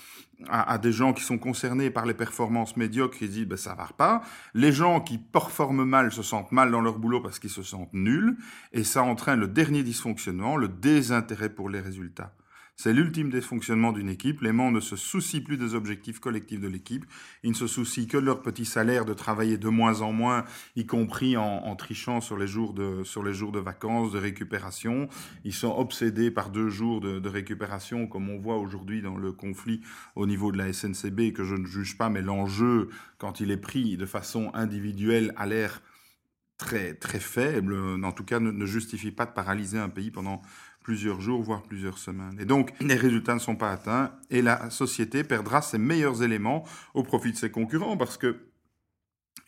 à, 0.49 0.79
des 0.79 0.93
gens 0.93 1.13
qui 1.13 1.23
sont 1.23 1.39
concernés 1.39 1.91
par 1.91 2.07
les 2.07 2.15
performances 2.15 2.77
médiocres, 2.77 3.19
qui 3.19 3.29
disent 3.29 3.47
ben, 3.47 3.57
ça 3.57 3.75
va 3.75 3.89
pas. 3.97 4.23
Les 4.55 4.71
gens 4.71 5.01
qui 5.01 5.19
performent 5.19 5.85
mal 5.85 6.13
se 6.13 6.23
sentent 6.23 6.53
mal 6.53 6.71
dans 6.71 6.81
leur 6.81 6.99
boulot 6.99 7.21
parce 7.21 7.39
qu'ils 7.39 7.51
se 7.51 7.63
sentent 7.63 7.93
nuls. 7.93 8.37
Et 8.73 8.85
ça 8.85 9.03
entraîne 9.03 9.41
le 9.41 9.49
dernier 9.49 9.83
dysfonctionnement, 9.83 10.57
le 10.57 10.69
désintérêt 10.69 11.49
pour 11.49 11.69
les 11.69 11.81
résultats. 11.81 12.33
C'est 12.78 12.92
l'ultime 12.92 13.30
dysfonctionnement 13.30 13.90
d'une 13.90 14.11
équipe. 14.11 14.42
Les 14.42 14.52
membres 14.52 14.75
ne 14.76 14.80
se 14.80 14.97
soucient 14.97 15.40
plus 15.40 15.56
des 15.56 15.75
objectifs 15.75 16.18
collectifs 16.21 16.61
de 16.61 16.68
l'équipe. 16.68 17.06
Ils 17.42 17.50
ne 17.50 17.54
se 17.54 17.66
soucient 17.66 18.04
que 18.04 18.18
de 18.18 18.26
leur 18.26 18.42
petit 18.42 18.66
salaire, 18.66 19.06
de 19.06 19.14
travailler 19.14 19.56
de 19.56 19.71
moins 19.71 20.02
en 20.02 20.12
moins, 20.12 20.45
y 20.76 20.85
compris 20.85 21.38
en, 21.38 21.75
trichant 21.75 22.21
sur 22.21 22.37
les, 22.37 22.47
jours 22.47 22.75
de, 22.75 23.02
sur 23.02 23.23
les 23.23 23.33
jours 23.33 23.50
de 23.50 23.61
vacances, 23.61 24.12
de 24.12 24.18
récupération. 24.18 25.09
Ils 25.45 25.54
sont 25.54 25.75
obsédés 25.75 26.30
par 26.30 26.50
deux 26.50 26.68
jours 26.68 27.00
de, 27.00 27.28
récupération, 27.28 28.06
comme 28.06 28.28
on 28.28 28.38
voit 28.38 28.59
aujourd'hui 28.59 29.00
dans 29.00 29.16
le 29.16 29.33
conflit 29.33 29.80
au 30.14 30.26
niveau 30.26 30.52
de 30.52 30.59
la 30.59 30.71
SNCB, 30.71 31.33
que 31.33 31.45
je 31.45 31.54
ne 31.54 31.64
juge 31.64 31.97
pas, 31.97 32.11
mais 32.11 32.21
l'enjeu, 32.21 32.90
quand 33.16 33.40
il 33.40 33.50
est 33.50 33.56
pris 33.56 33.97
de 33.97 34.06
façon 34.06 34.50
individuelle, 34.52 35.33
a 35.37 35.47
l'air 35.47 35.80
très, 36.59 36.95
très 36.95 37.21
faible, 37.21 37.75
en 38.04 38.12
tout 38.12 38.25
cas 38.25 38.38
ne 38.38 38.66
justifie 38.66 39.11
pas 39.11 39.26
de 39.26 39.33
paralyser 39.33 39.78
un 39.78 39.88
pays 39.88 40.11
pendant 40.11 40.42
plusieurs 40.87 41.21
jours, 41.21 41.43
voire 41.43 41.64
plusieurs 41.64 41.99
semaines. 41.99 42.38
Et 42.38 42.45
donc, 42.45 42.71
les 42.78 42.95
résultats 42.95 43.35
ne 43.35 43.40
sont 43.40 43.57
pas 43.57 43.73
atteints 43.73 44.12
et 44.31 44.40
la 44.40 44.71
société 44.71 45.25
perdra 45.25 45.61
ses 45.61 45.78
meilleurs 45.78 46.23
éléments 46.23 46.64
au 46.95 47.02
profit 47.02 47.33
de 47.33 47.37
ses 47.37 47.50
concurrents 47.50 47.97
parce 47.97 48.16
que 48.16 48.37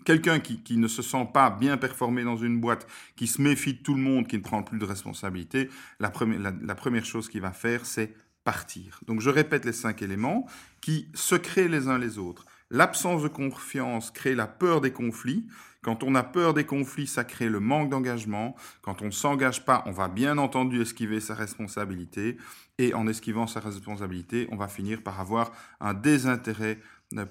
quelqu'un 0.04 0.40
qui, 0.40 0.76
ne 0.76 0.88
se 0.88 1.00
sent 1.00 1.28
pas 1.32 1.50
bien 1.50 1.76
performer 1.76 2.24
dans 2.24 2.36
une 2.36 2.60
boîte, 2.60 2.88
qui 3.14 3.28
se 3.28 3.40
méfie 3.40 3.74
de 3.74 3.78
tout 3.78 3.94
le 3.94 4.00
monde, 4.00 4.26
qui 4.26 4.36
ne 4.36 4.42
prend 4.42 4.64
plus 4.64 4.80
de 4.80 4.84
responsabilité, 4.84 5.70
la 6.00 6.10
première 6.10 7.04
chose 7.04 7.28
qu'il 7.28 7.42
va 7.42 7.52
faire, 7.52 7.86
c'est 7.86 8.16
partir. 8.42 8.98
Donc 9.06 9.20
je 9.20 9.30
répète 9.30 9.64
les 9.64 9.72
cinq 9.72 10.02
éléments 10.02 10.44
qui 10.80 11.06
se 11.14 11.36
créent 11.36 11.68
les 11.68 11.86
uns 11.86 11.98
les 11.98 12.18
autres. 12.18 12.46
L'absence 12.72 13.22
de 13.22 13.28
confiance 13.28 14.10
crée 14.10 14.34
la 14.34 14.48
peur 14.48 14.80
des 14.80 14.90
conflits. 14.90 15.46
Quand 15.88 16.02
on 16.02 16.14
a 16.16 16.22
peur 16.22 16.52
des 16.52 16.66
conflits, 16.66 17.06
ça 17.06 17.24
crée 17.24 17.48
le 17.48 17.60
manque 17.60 17.88
d'engagement. 17.88 18.54
Quand 18.82 19.00
on 19.00 19.06
ne 19.06 19.10
s'engage 19.10 19.64
pas, 19.64 19.82
on 19.86 19.90
va 19.90 20.08
bien 20.08 20.36
entendu 20.36 20.82
esquiver 20.82 21.18
sa 21.18 21.34
responsabilité. 21.34 22.36
Et 22.76 22.92
en 22.92 23.06
esquivant 23.06 23.46
sa 23.46 23.60
responsabilité, 23.60 24.46
on 24.52 24.56
va 24.56 24.68
finir 24.68 25.02
par 25.02 25.18
avoir 25.18 25.50
un 25.80 25.94
désintérêt 25.94 26.78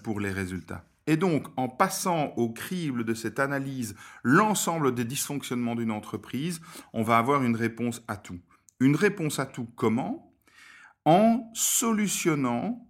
pour 0.03 0.19
les 0.19 0.31
résultats. 0.31 0.83
Et 1.05 1.17
donc, 1.17 1.45
en 1.55 1.69
passant 1.69 2.33
au 2.35 2.49
crible 2.51 3.03
de 3.03 3.13
cette 3.13 3.37
analyse 3.37 3.93
l'ensemble 4.23 4.95
des 4.95 5.05
dysfonctionnements 5.05 5.75
d'une 5.75 5.91
entreprise, 5.91 6.59
on 6.93 7.03
va 7.03 7.19
avoir 7.19 7.43
une 7.43 7.55
réponse 7.55 8.01
à 8.07 8.17
tout. 8.17 8.39
Une 8.79 8.95
réponse 8.95 9.37
à 9.37 9.45
tout 9.45 9.67
comment? 9.75 10.33
En 11.05 11.51
solutionnant 11.53 12.89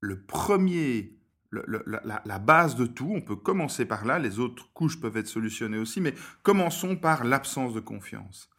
le 0.00 0.20
premier, 0.26 1.17
la, 1.50 2.38
base 2.38 2.76
de 2.76 2.86
tout, 2.86 3.12
on 3.14 3.20
peut 3.20 3.36
commencer 3.36 3.86
par 3.86 4.04
là, 4.04 4.18
les 4.18 4.38
autres 4.38 4.72
couches 4.72 5.00
peuvent 5.00 5.16
être 5.16 5.28
solutionnées 5.28 5.78
aussi, 5.78 6.00
mais 6.00 6.14
commençons 6.42 6.96
par 6.96 7.24
l'absence 7.24 7.74
de 7.74 7.80
confiance. 7.80 8.50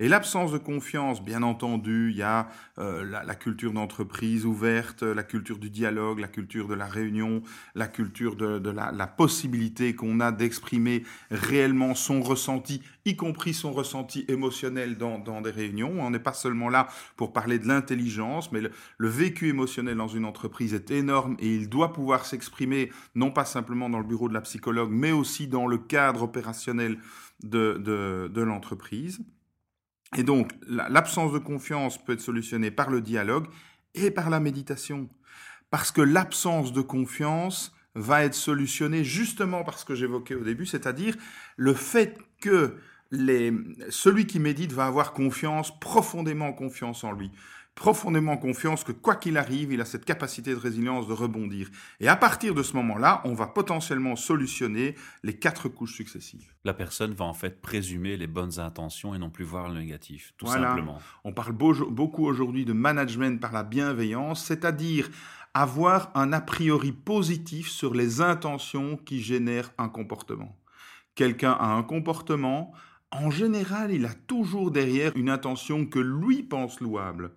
Et 0.00 0.08
l'absence 0.08 0.50
de 0.50 0.58
confiance, 0.58 1.22
bien 1.22 1.44
entendu, 1.44 2.10
il 2.10 2.16
y 2.16 2.22
a 2.22 2.48
euh, 2.80 3.04
la, 3.04 3.34
culture 3.36 3.72
d'entreprise 3.72 4.44
ouverte, 4.44 5.04
la 5.04 5.22
culture 5.22 5.56
du 5.58 5.70
dialogue, 5.70 6.18
la 6.18 6.26
culture 6.26 6.66
de 6.66 6.74
la 6.74 6.86
réunion, 6.86 7.44
la 7.76 7.86
culture 7.86 8.34
de, 8.34 8.70
la, 8.70 9.06
possibilité 9.06 9.94
qu'on 9.94 10.18
a 10.18 10.32
d'exprimer 10.32 11.04
réellement 11.30 11.94
son 11.94 12.22
ressenti, 12.22 12.82
y 13.04 13.14
compris 13.14 13.54
son 13.54 13.72
ressenti 13.72 14.24
émotionnel 14.26 14.98
dans, 14.98 15.40
des 15.40 15.52
réunions. 15.52 15.94
On 16.00 16.10
n'est 16.10 16.18
pas 16.18 16.32
seulement 16.32 16.70
là 16.70 16.88
pour 17.14 17.32
parler 17.32 17.60
de 17.60 17.68
l'intelligence, 17.68 18.50
mais 18.50 18.62
le, 18.62 19.08
vécu 19.08 19.48
émotionnel 19.48 19.96
dans 19.96 20.08
une 20.08 20.24
entreprise 20.24 20.74
est 20.74 20.90
énorme 20.90 21.36
et 21.38 21.54
il 21.54 21.68
doit 21.68 21.92
pouvoir 21.92 22.26
s'exprimer 22.26 22.90
non 23.14 23.30
pas 23.30 23.44
simplement 23.44 23.88
dans 23.88 24.00
le 24.00 24.06
bureau 24.06 24.28
de 24.28 24.34
la 24.34 24.40
psychologue, 24.40 24.90
mais 24.90 25.12
aussi 25.12 25.46
dans 25.46 25.68
le 25.68 25.78
cadre 25.78 26.22
opérationnel 26.22 26.98
de 27.44 28.40
l'entreprise. 28.40 29.20
Et 30.16 30.22
donc, 30.22 30.52
l'absence 30.66 31.32
de 31.32 31.38
confiance 31.38 32.02
peut 32.02 32.12
être 32.12 32.20
solutionnée 32.20 32.70
par 32.70 32.90
le 32.90 33.00
dialogue 33.00 33.46
et 33.94 34.10
par 34.10 34.30
la 34.30 34.40
méditation. 34.40 35.08
Parce 35.70 35.90
que 35.90 36.00
l'absence 36.00 36.72
de 36.72 36.82
confiance 36.82 37.74
va 37.94 38.24
être 38.24 38.34
solutionnée 38.34 39.04
justement 39.04 39.64
par 39.64 39.78
ce 39.78 39.84
que 39.84 39.94
j'évoquais 39.94 40.34
au 40.34 40.44
début, 40.44 40.66
c'est-à-dire 40.66 41.16
le 41.56 41.74
fait 41.74 42.18
que 42.40 42.76
les, 43.10 43.52
celui 43.90 44.26
qui 44.26 44.40
médite 44.40 44.72
va 44.72 44.86
avoir 44.86 45.12
confiance, 45.12 45.78
profondément 45.78 46.52
confiance 46.52 47.04
en 47.04 47.12
lui 47.12 47.30
profondément 47.74 48.36
confiance 48.36 48.84
que 48.84 48.92
quoi 48.92 49.16
qu'il 49.16 49.36
arrive, 49.36 49.72
il 49.72 49.80
a 49.80 49.84
cette 49.84 50.04
capacité 50.04 50.52
de 50.52 50.58
résilience 50.58 51.08
de 51.08 51.12
rebondir. 51.12 51.70
Et 52.00 52.08
à 52.08 52.16
partir 52.16 52.54
de 52.54 52.62
ce 52.62 52.74
moment-là, 52.76 53.20
on 53.24 53.34
va 53.34 53.46
potentiellement 53.46 54.16
solutionner 54.16 54.94
les 55.22 55.34
quatre 55.34 55.68
couches 55.68 55.94
successives. 55.94 56.52
La 56.64 56.74
personne 56.74 57.14
va 57.14 57.24
en 57.24 57.34
fait 57.34 57.60
présumer 57.60 58.16
les 58.16 58.26
bonnes 58.26 58.60
intentions 58.60 59.14
et 59.14 59.18
non 59.18 59.30
plus 59.30 59.44
voir 59.44 59.68
le 59.68 59.80
négatif, 59.80 60.34
tout 60.38 60.46
simplement. 60.46 60.98
On 61.24 61.32
parle 61.32 61.52
beaucoup 61.52 62.24
aujourd'hui 62.24 62.64
de 62.64 62.72
management 62.72 63.40
par 63.40 63.52
la 63.52 63.64
bienveillance, 63.64 64.44
c'est-à-dire 64.44 65.10
avoir 65.52 66.10
un 66.14 66.32
a 66.32 66.40
priori 66.40 66.92
positif 66.92 67.68
sur 67.68 67.94
les 67.94 68.20
intentions 68.20 68.96
qui 68.96 69.20
génèrent 69.22 69.72
un 69.78 69.88
comportement. 69.88 70.56
Quelqu'un 71.14 71.52
a 71.52 71.66
un 71.66 71.82
comportement, 71.84 72.72
en 73.12 73.30
général, 73.30 73.92
il 73.92 74.04
a 74.04 74.14
toujours 74.26 74.72
derrière 74.72 75.12
une 75.16 75.30
intention 75.30 75.86
que 75.86 76.00
lui 76.00 76.42
pense 76.42 76.80
louable 76.80 77.30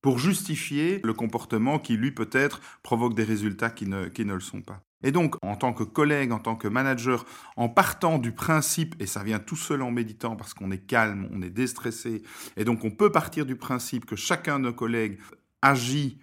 pour 0.00 0.18
justifier 0.18 1.00
le 1.02 1.12
comportement 1.12 1.78
qui, 1.78 1.96
lui, 1.96 2.12
peut-être, 2.12 2.60
provoque 2.82 3.14
des 3.14 3.24
résultats 3.24 3.70
qui 3.70 3.86
ne, 3.86 4.08
qui 4.08 4.24
ne 4.24 4.34
le 4.34 4.40
sont 4.40 4.62
pas. 4.62 4.82
Et 5.02 5.12
donc, 5.12 5.36
en 5.42 5.56
tant 5.56 5.72
que 5.72 5.84
collègue, 5.84 6.32
en 6.32 6.40
tant 6.40 6.56
que 6.56 6.66
manager, 6.66 7.24
en 7.56 7.68
partant 7.68 8.18
du 8.18 8.32
principe, 8.32 9.00
et 9.00 9.06
ça 9.06 9.22
vient 9.22 9.38
tout 9.38 9.56
seul 9.56 9.82
en 9.82 9.90
méditant 9.90 10.34
parce 10.34 10.54
qu'on 10.54 10.70
est 10.72 10.84
calme, 10.86 11.28
on 11.32 11.40
est 11.40 11.50
déstressé, 11.50 12.22
et 12.56 12.64
donc 12.64 12.84
on 12.84 12.90
peut 12.90 13.12
partir 13.12 13.46
du 13.46 13.54
principe 13.54 14.06
que 14.06 14.16
chacun 14.16 14.58
de 14.58 14.64
nos 14.64 14.72
collègues 14.72 15.18
agit 15.62 16.18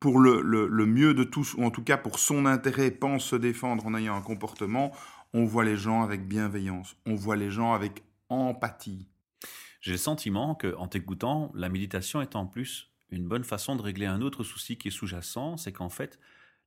pour 0.00 0.18
le, 0.18 0.40
le, 0.40 0.66
le, 0.66 0.86
mieux 0.86 1.14
de 1.14 1.24
tous, 1.24 1.54
ou 1.54 1.64
en 1.64 1.70
tout 1.70 1.82
cas 1.82 1.96
pour 1.96 2.18
son 2.18 2.46
intérêt, 2.46 2.90
pense 2.90 3.24
se 3.24 3.36
défendre 3.36 3.86
en 3.86 3.94
ayant 3.94 4.16
un 4.16 4.22
comportement, 4.22 4.92
on 5.32 5.44
voit 5.44 5.64
les 5.64 5.76
gens 5.76 6.02
avec 6.02 6.26
bienveillance, 6.26 6.96
on 7.06 7.14
voit 7.14 7.36
les 7.36 7.50
gens 7.50 7.72
avec 7.72 8.02
empathie. 8.28 9.08
J'ai 9.80 9.92
le 9.92 9.98
sentiment 9.98 10.54
qu'en 10.56 10.88
t'écoutant, 10.88 11.52
la 11.54 11.68
méditation 11.68 12.20
est 12.20 12.34
en 12.34 12.46
plus 12.46 12.90
une 13.10 13.26
bonne 13.26 13.44
façon 13.44 13.76
de 13.76 13.82
régler 13.82 14.06
un 14.06 14.20
autre 14.20 14.44
souci 14.44 14.76
qui 14.76 14.88
est 14.88 14.92
sous-jacent, 14.92 15.56
c'est 15.56 15.72
qu'en 15.72 15.88
fait, 15.88 16.18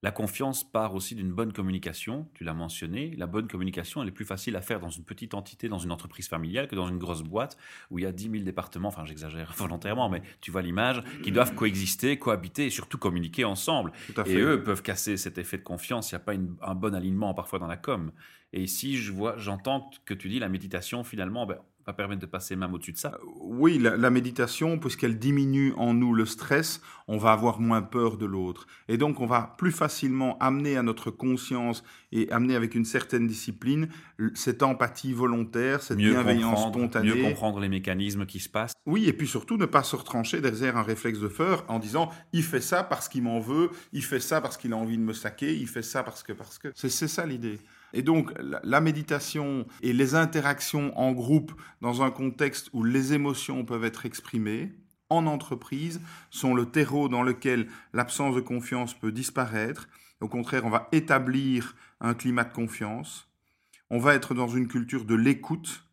la 0.04 0.10
confiance 0.10 0.64
part 0.64 0.96
aussi 0.96 1.14
d'une 1.14 1.32
bonne 1.32 1.54
communication, 1.54 2.28
tu 2.34 2.44
l'as 2.44 2.56
mentionné. 2.56 3.14
La 3.18 3.28
bonne 3.28 3.48
communication, 3.48 4.02
elle 4.02 4.08
est 4.08 4.14
plus 4.14 4.26
facile 4.26 4.56
à 4.56 4.62
faire 4.62 4.80
dans 4.80 4.90
une 4.90 5.04
petite 5.04 5.36
entité, 5.36 5.70
dans 5.70 5.78
une 5.78 5.92
entreprise 5.92 6.28
familiale, 6.28 6.68
que 6.68 6.76
dans 6.76 6.88
une 6.88 6.98
grosse 6.98 7.22
boîte 7.22 7.56
où 7.92 8.00
il 8.00 8.04
y 8.04 8.08
a 8.08 8.12
10 8.12 8.32
000 8.32 8.44
départements, 8.44 8.88
enfin 8.88 9.06
j'exagère 9.06 9.54
volontairement, 9.58 10.10
mais 10.10 10.24
tu 10.42 10.50
vois 10.50 10.64
l'image, 10.64 11.04
qui 11.22 11.32
doivent 11.32 11.54
coexister, 11.54 12.18
cohabiter 12.18 12.66
et 12.66 12.70
surtout 12.72 12.98
communiquer 12.98 13.46
ensemble. 13.46 13.92
Et 14.26 14.38
eux 14.38 14.64
peuvent 14.64 14.82
casser 14.82 15.18
cet 15.18 15.38
effet 15.38 15.58
de 15.58 15.64
confiance, 15.64 16.12
il 16.12 16.16
n'y 16.16 16.22
a 16.22 16.24
pas 16.24 16.34
un 16.34 16.76
bon 16.76 16.96
alignement 16.96 17.36
parfois 17.36 17.60
dans 17.60 17.68
la 17.68 17.78
com. 17.78 18.12
Et 18.54 18.62
ici, 18.62 18.98
je 18.98 19.12
vois, 19.12 19.38
j'entends 19.38 19.90
que 20.06 20.14
tu 20.14 20.30
dis 20.30 20.40
la 20.40 20.50
méditation, 20.50 21.04
finalement, 21.04 21.46
ben, 21.46 21.58
va 21.86 21.94
permettre 21.94 22.22
de 22.22 22.26
passer 22.26 22.56
même 22.56 22.74
au-dessus 22.74 22.92
de 22.92 22.98
ça. 22.98 23.14
Euh, 23.16 23.28
oui, 23.42 23.80
la, 23.80 24.10
méditation, 24.10 24.78
puisqu'elle 24.78 25.18
diminue 25.18 25.74
en 25.78 25.94
nous 25.94 26.14
le 26.14 26.26
stress, 26.26 26.82
on 27.08 27.18
va 27.18 27.32
avoir 27.32 27.60
moins 27.60 27.82
peur 27.82 28.18
de 28.18 28.26
l'autre. 28.26 28.68
Et 28.88 28.98
donc, 28.98 29.20
on 29.20 29.26
va 29.26 29.56
plus 29.58 29.72
facilement 29.72 30.38
amener 30.40 30.78
à 30.78 30.84
notre 30.84 31.12
conscience 31.12 31.84
et 32.12 32.32
amener 32.32 32.56
avec 32.56 32.76
une 32.76 32.86
certaine 32.86 33.28
discipline 33.28 33.88
cette 34.36 34.64
empathie 34.64 35.14
volontaire, 35.14 35.82
cette 35.82 35.98
bienveillance 35.98 36.68
spontanée. 36.68 37.16
Mieux 37.16 37.24
comprendre 37.24 37.60
les 37.60 37.70
mécanismes 37.70 38.26
qui 38.26 38.40
se 38.40 38.50
passent. 38.50 38.74
Oui, 38.86 39.08
et 39.08 39.14
puis 39.14 39.28
surtout 39.28 39.58
ne 39.58 39.66
pas 39.66 39.84
se 39.84 39.96
retrancher 39.96 40.42
derrière 40.42 40.78
un 40.78 40.84
réflexe 40.84 41.20
de 41.20 41.28
peur 41.28 41.66
en 41.68 41.80
disant 41.80 42.12
il 42.34 42.44
fait 42.44 42.62
ça 42.62 42.84
parce 42.84 43.10
qu'il 43.10 43.24
m'en 43.24 43.40
veut, 43.40 43.70
il 43.94 44.04
fait 44.04 44.20
ça 44.20 44.42
parce 44.42 44.58
qu'il 44.58 44.74
a 44.74 44.78
envie 44.78 44.98
de 44.98 45.04
me 45.04 45.14
saquer, 45.14 45.56
il 45.56 45.68
fait 45.68 45.82
ça 45.82 46.04
parce 46.04 46.24
que 46.24 46.34
parce 46.34 46.60
que. 46.60 46.68
C'est 46.76 46.90
ça 46.90 47.26
l'idée. 47.26 47.60
Et 47.94 48.02
donc, 48.02 48.32
la, 48.40 48.82
méditation 48.82 49.66
et 49.82 49.94
les 49.94 50.16
interactions 50.16 50.98
en 50.98 51.12
groupe 51.12 51.54
dans 51.82 52.02
un 52.02 52.12
contexte 52.12 52.70
où 52.74 52.84
les 52.84 53.14
émotions 53.14 53.66
peuvent 53.66 53.84
être 53.84 54.06
exprimées, 54.06 54.72
en 55.10 55.28
entreprise, 55.28 56.02
sont 56.30 56.54
le 56.54 56.66
terreau 56.66 57.10
dans 57.10 57.24
lequel 57.24 57.68
l'absence 57.94 58.36
de 58.36 58.42
confiance 58.42 58.94
peut 58.94 59.12
disparaître. 59.12 59.90
Au 60.22 60.30
contraire, 60.30 60.66
on 60.66 60.70
va 60.70 60.88
établir 60.94 61.76
un 62.00 62.14
climat 62.14 62.46
de 62.46 62.54
confiance. 62.54 63.28
On 63.90 64.00
va 64.00 64.14
être 64.14 64.34
dans 64.34 64.48
une 64.48 64.70
culture 64.70 65.04
de 65.04 65.16
l'écoute. 65.16 65.86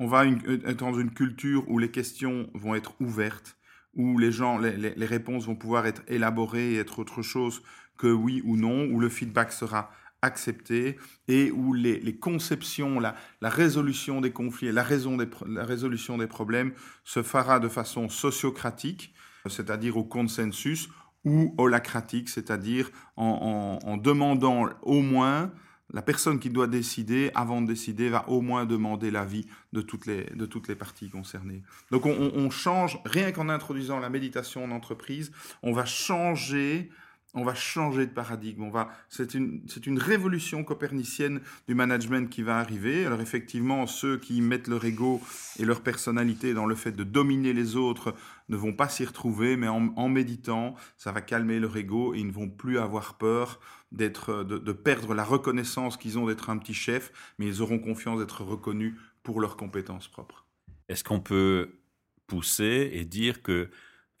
On 0.00 0.08
va 0.08 0.26
être 0.26 0.80
dans 0.80 0.98
une 0.98 1.12
culture 1.12 1.68
où 1.70 1.78
les 1.78 1.90
questions 1.90 2.50
vont 2.54 2.74
être 2.74 3.00
ouvertes, 3.00 3.56
où 3.94 4.18
les 4.18 4.32
gens, 4.32 4.58
les 4.58 5.06
réponses 5.06 5.46
vont 5.46 5.54
pouvoir 5.54 5.86
être 5.86 6.02
élaborées 6.08 6.72
et 6.72 6.78
être 6.78 6.98
autre 6.98 7.22
chose 7.22 7.62
que 7.98 8.08
oui 8.08 8.42
ou 8.44 8.56
non, 8.56 8.86
où 8.86 8.98
le 8.98 9.08
feedback 9.08 9.52
sera 9.52 9.92
accepté 10.22 10.96
et 11.28 11.50
où 11.50 11.74
les, 11.74 12.16
conceptions, 12.16 13.00
la, 13.00 13.14
résolution 13.42 14.20
des 14.20 14.30
conflits 14.30 14.68
et 14.68 14.72
la, 14.72 14.84
raison 14.84 15.16
des, 15.16 15.28
la 15.46 15.64
résolution 15.64 16.16
des 16.16 16.28
problèmes 16.28 16.72
se 17.04 17.22
fera 17.22 17.60
de 17.60 17.68
façon 17.68 18.08
sociocratique, 18.08 19.12
c'est-à-dire 19.46 19.96
au 19.96 20.04
consensus, 20.04 20.88
ou 21.24 21.54
holacratique, 21.58 22.28
c'est-à-dire 22.28 22.90
en, 23.16 23.96
demandant 23.96 24.68
au 24.82 25.02
moins, 25.02 25.52
la 25.92 26.02
personne 26.02 26.38
qui 26.38 26.50
doit 26.50 26.66
décider, 26.66 27.30
avant 27.34 27.60
de 27.60 27.66
décider, 27.66 28.08
va 28.08 28.28
au 28.28 28.40
moins 28.40 28.64
demander 28.64 29.10
l'avis 29.10 29.46
de 29.72 29.82
toutes 29.82 30.06
les, 30.06 30.24
de 30.24 30.46
toutes 30.46 30.66
les 30.66 30.74
parties 30.74 31.10
concernées. 31.10 31.62
Donc 31.90 32.06
on, 32.06 32.32
on 32.34 32.50
change, 32.50 32.98
rien 33.04 33.30
qu'en 33.30 33.48
introduisant 33.48 34.00
la 34.00 34.08
méditation 34.08 34.64
en 34.64 34.70
entreprise, 34.70 35.32
on 35.62 35.72
va 35.72 35.84
changer 35.84 36.90
on 37.34 37.44
va 37.44 37.54
changer 37.54 38.06
de 38.06 38.12
paradigme. 38.12 38.64
On 38.64 38.70
va, 38.70 38.90
c'est 39.08 39.34
une, 39.34 39.62
c'est 39.66 39.86
une 39.86 39.98
révolution 39.98 40.64
copernicienne 40.64 41.40
du 41.66 41.74
management 41.74 42.28
qui 42.28 42.42
va 42.42 42.58
arriver. 42.58 43.06
Alors 43.06 43.20
effectivement, 43.20 43.86
ceux 43.86 44.18
qui 44.18 44.40
mettent 44.40 44.68
leur 44.68 44.84
ego 44.84 45.20
et 45.58 45.64
leur 45.64 45.82
personnalité 45.82 46.52
dans 46.54 46.66
le 46.66 46.74
fait 46.74 46.92
de 46.92 47.04
dominer 47.04 47.52
les 47.52 47.76
autres 47.76 48.14
ne 48.48 48.56
vont 48.56 48.74
pas 48.74 48.88
s'y 48.88 49.04
retrouver, 49.04 49.56
mais 49.56 49.68
en, 49.68 50.08
méditant, 50.08 50.74
ça 50.98 51.12
va 51.12 51.22
calmer 51.22 51.58
leur 51.58 51.76
ego 51.76 52.14
et 52.14 52.18
ils 52.18 52.26
ne 52.26 52.32
vont 52.32 52.50
plus 52.50 52.78
avoir 52.78 53.16
peur 53.16 53.60
d'être, 53.92 54.44
de, 54.44 54.58
de 54.58 54.72
perdre 54.72 55.14
la 55.14 55.24
reconnaissance 55.24 55.96
qu'ils 55.96 56.18
ont 56.18 56.26
d'être 56.26 56.50
un 56.50 56.58
petit 56.58 56.74
chef, 56.74 57.12
mais 57.38 57.46
ils 57.46 57.62
auront 57.62 57.78
confiance 57.78 58.18
d'être 58.18 58.42
reconnus 58.42 58.94
pour 59.22 59.40
leurs 59.40 59.56
compétences 59.56 60.08
propres. 60.08 60.46
Est-ce 60.88 61.04
qu'on 61.04 61.20
peut 61.20 61.78
pousser 62.26 62.90
et 62.92 63.04
dire 63.04 63.42
que 63.42 63.70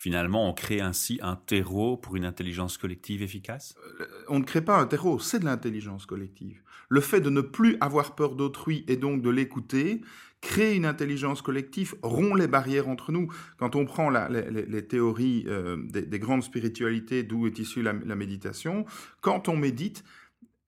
finalement 0.02 0.48
on 0.48 0.52
crée 0.52 0.80
ainsi 0.80 1.20
un 1.22 1.36
terreau 1.36 1.96
pour 1.96 2.16
une 2.16 2.24
intelligence 2.24 2.76
collective 2.76 3.22
efficace? 3.22 3.76
Euh, 4.00 4.06
On 4.28 4.40
ne 4.40 4.44
crée 4.44 4.60
pas 4.60 4.76
un 4.76 4.86
terreau, 4.86 5.20
c'est 5.20 5.38
de 5.38 5.44
l'intelligence 5.44 6.06
collective. 6.06 6.60
Le 6.88 7.00
fait 7.00 7.20
de 7.20 7.30
ne 7.30 7.40
plus 7.40 7.76
avoir 7.80 8.16
peur 8.16 8.34
d'autrui 8.34 8.84
et 8.88 8.96
donc 8.96 9.22
de 9.22 9.30
l'écouter, 9.30 10.00
créer 10.40 10.74
une 10.74 10.86
intelligence 10.86 11.40
collective, 11.40 11.94
rompt 12.02 12.36
les 12.36 12.48
barrières 12.48 12.88
entre 12.88 13.12
nous. 13.12 13.32
Quand 13.58 13.76
on 13.76 13.84
prend 13.84 14.10
les, 14.10 14.86
théories 14.88 15.44
euh, 15.46 15.76
des, 15.84 16.18
grandes 16.18 16.42
spiritualités 16.42 17.22
d'où 17.22 17.46
est 17.46 17.60
issue 17.60 17.82
la, 17.82 17.92
méditation, 17.92 18.84
quand 19.20 19.48
on 19.48 19.56
médite, 19.56 20.02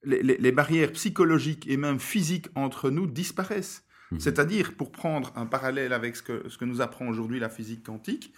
les, 0.05 0.51
barrières 0.53 0.93
psychologiques 0.93 1.67
et 1.67 1.75
même 1.75 1.99
physiques 1.99 2.47
entre 2.55 2.89
nous 2.89 3.05
disparaissent. 3.05 3.83
Mhm. 4.11 4.19
C'est-à-dire, 4.21 4.75
pour 4.77 4.93
prendre 4.93 5.33
un 5.35 5.45
parallèle 5.45 5.91
avec 5.91 6.15
ce 6.15 6.23
que, 6.23 6.47
ce 6.47 6.57
que 6.57 6.63
nous 6.63 6.79
apprend 6.79 7.07
aujourd'hui 7.07 7.39
la 7.39 7.49
physique 7.49 7.83
quantique, 7.83 8.33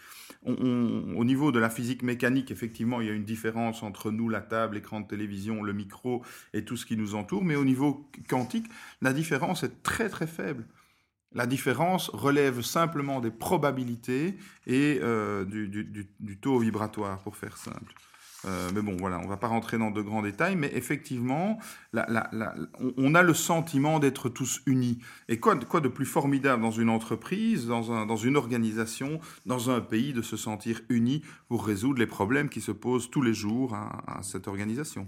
au 0.47 1.25
niveau 1.25 1.51
de 1.51 1.59
la 1.59 1.69
physique 1.69 2.03
mécanique, 2.03 2.51
effectivement, 2.51 3.01
il 3.01 3.07
y 3.07 3.09
a 3.09 3.13
une 3.13 3.25
différence 3.25 3.83
entre 3.83 4.11
nous, 4.11 4.29
la 4.29 4.41
table, 4.41 4.75
l'écran 4.75 5.01
de 5.01 5.07
télévision, 5.07 5.61
le 5.61 5.73
micro 5.73 6.23
et 6.53 6.63
tout 6.63 6.77
ce 6.77 6.85
qui 6.85 6.95
nous 6.95 7.15
entoure, 7.15 7.43
mais 7.43 7.55
au 7.55 7.65
niveau 7.65 8.09
quantique, 8.29 8.67
la 9.01 9.13
différence 9.13 9.63
est 9.63 9.83
très 9.83 10.09
très 10.09 10.27
faible. 10.27 10.65
La 11.33 11.45
différence 11.45 12.09
relève 12.09 12.61
simplement 12.61 13.19
des 13.19 13.31
probabilités 13.31 14.35
et 14.65 14.99
euh, 15.01 15.43
du, 15.45 16.37
taux 16.41 16.59
vibratoire, 16.59 17.19
pour 17.19 17.35
faire 17.35 17.57
simple. 17.57 17.93
Euh, 18.45 18.69
mais 18.73 18.81
bon, 18.81 18.95
voilà, 18.97 19.19
on 19.19 19.23
ne 19.23 19.29
va 19.29 19.37
pas 19.37 19.47
rentrer 19.47 19.77
dans 19.77 19.91
de 19.91 20.01
grands 20.01 20.21
détails, 20.21 20.55
mais 20.55 20.71
effectivement, 20.73 21.57
on, 22.97 23.15
a 23.15 23.23
le 23.23 23.33
sentiment 23.33 23.99
d'être 23.99 24.29
tous 24.29 24.61
unis. 24.65 24.99
Et 25.27 25.39
quoi, 25.39 25.55
quoi, 25.55 25.81
de 25.81 25.87
plus 25.87 26.05
formidable 26.05 26.61
dans 26.61 26.71
une 26.71 26.89
entreprise, 26.89 27.67
dans, 27.67 28.15
une 28.15 28.37
organisation, 28.37 29.19
dans 29.45 29.69
un 29.69 29.81
pays, 29.81 30.13
de 30.13 30.21
se 30.21 30.37
sentir 30.37 30.81
unis 30.89 31.23
pour 31.47 31.65
résoudre 31.65 31.99
les 31.99 32.07
problèmes 32.07 32.49
qui 32.49 32.61
se 32.61 32.71
posent 32.71 33.09
tous 33.09 33.21
les 33.21 33.33
jours 33.33 33.75
à 33.75 34.19
cette 34.21 34.47
organisation? 34.47 35.07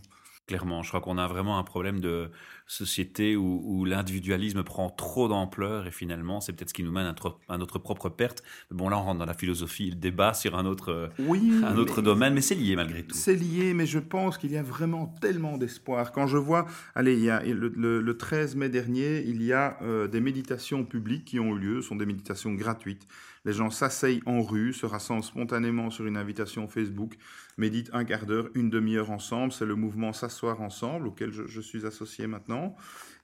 Clairement. 0.50 0.82
Je 0.82 0.88
crois 0.88 1.00
qu'on 1.00 1.20
a 1.20 1.28
vraiment 1.28 1.60
un 1.60 1.64
problème 1.64 2.00
de 2.00 2.32
société 2.66 3.36
où, 3.36 3.86
l'individualisme 3.86 4.64
prend 4.64 4.90
trop 4.90 5.28
d'ampleur 5.28 5.86
et 5.86 5.92
finalement, 5.92 6.42
c'est 6.42 6.54
peut-être 6.54 6.70
ce 6.70 6.74
qui 6.74 6.84
nous 6.84 6.92
mène 6.92 7.14
à 7.48 7.58
notre, 7.58 7.80
propre 7.80 8.10
perte. 8.10 8.44
Mais 8.70 8.78
bon, 8.78 8.90
là, 8.90 8.98
on 8.98 9.04
rentre 9.04 9.20
dans 9.20 9.26
la 9.26 9.36
philosophie, 9.36 9.92
le 9.92 9.96
débat 9.96 10.34
sur 10.34 10.58
un 10.58 10.66
autre, 10.66 11.12
un 11.20 11.78
autre 11.78 12.02
domaine, 12.02 12.34
mais 12.34 12.42
c'est 12.42 12.56
lié 12.56 12.76
malgré 12.76 13.04
tout. 13.04 13.16
C'est 13.16 13.36
lié, 13.36 13.76
mais 13.76 13.86
je 13.86 14.00
pense 14.00 14.40
qu'il 14.40 14.52
y 14.52 14.58
a 14.58 14.64
vraiment 14.64 15.14
tellement 15.22 15.58
d'espoir. 15.58 16.12
Quand 16.12 16.26
je 16.26 16.38
vois, 16.38 16.66
allez, 16.96 17.14
il 17.14 17.24
y 17.24 17.30
a 17.30 17.44
le, 17.44 18.18
13 18.18 18.56
mai 18.56 18.70
dernier, 18.70 19.24
il 19.28 19.44
y 19.44 19.54
a 19.54 19.78
euh, 19.84 20.08
des 20.08 20.20
méditations 20.20 20.84
publiques 20.84 21.26
qui 21.26 21.40
ont 21.40 21.56
eu 21.56 21.60
lieu, 21.60 21.82
ce 21.82 21.90
sont 21.90 21.96
des 21.96 22.08
méditations 22.08 22.54
gratuites. 22.54 23.08
Les 23.46 23.54
gens 23.54 23.70
s'asseyent 23.70 24.22
en 24.26 24.42
rue, 24.42 24.74
se 24.74 24.86
rassemblent 24.86 25.24
spontanément 25.24 25.90
sur 25.90 26.06
une 26.06 26.18
invitation 26.18 26.68
Facebook, 26.68 27.16
méditent 27.58 27.90
un 27.94 28.04
quart 28.04 28.26
d'heure, 28.26 28.50
une 28.54 28.70
demi-heure 28.70 29.12
ensemble. 29.12 29.54
C'est 29.54 29.66
le 29.66 29.76
mouvement 29.76 30.12
Ensemble 30.48 31.08
auquel 31.08 31.32
je, 31.32 31.62
suis 31.62 31.86
associé 31.86 32.28
maintenant. 32.28 32.76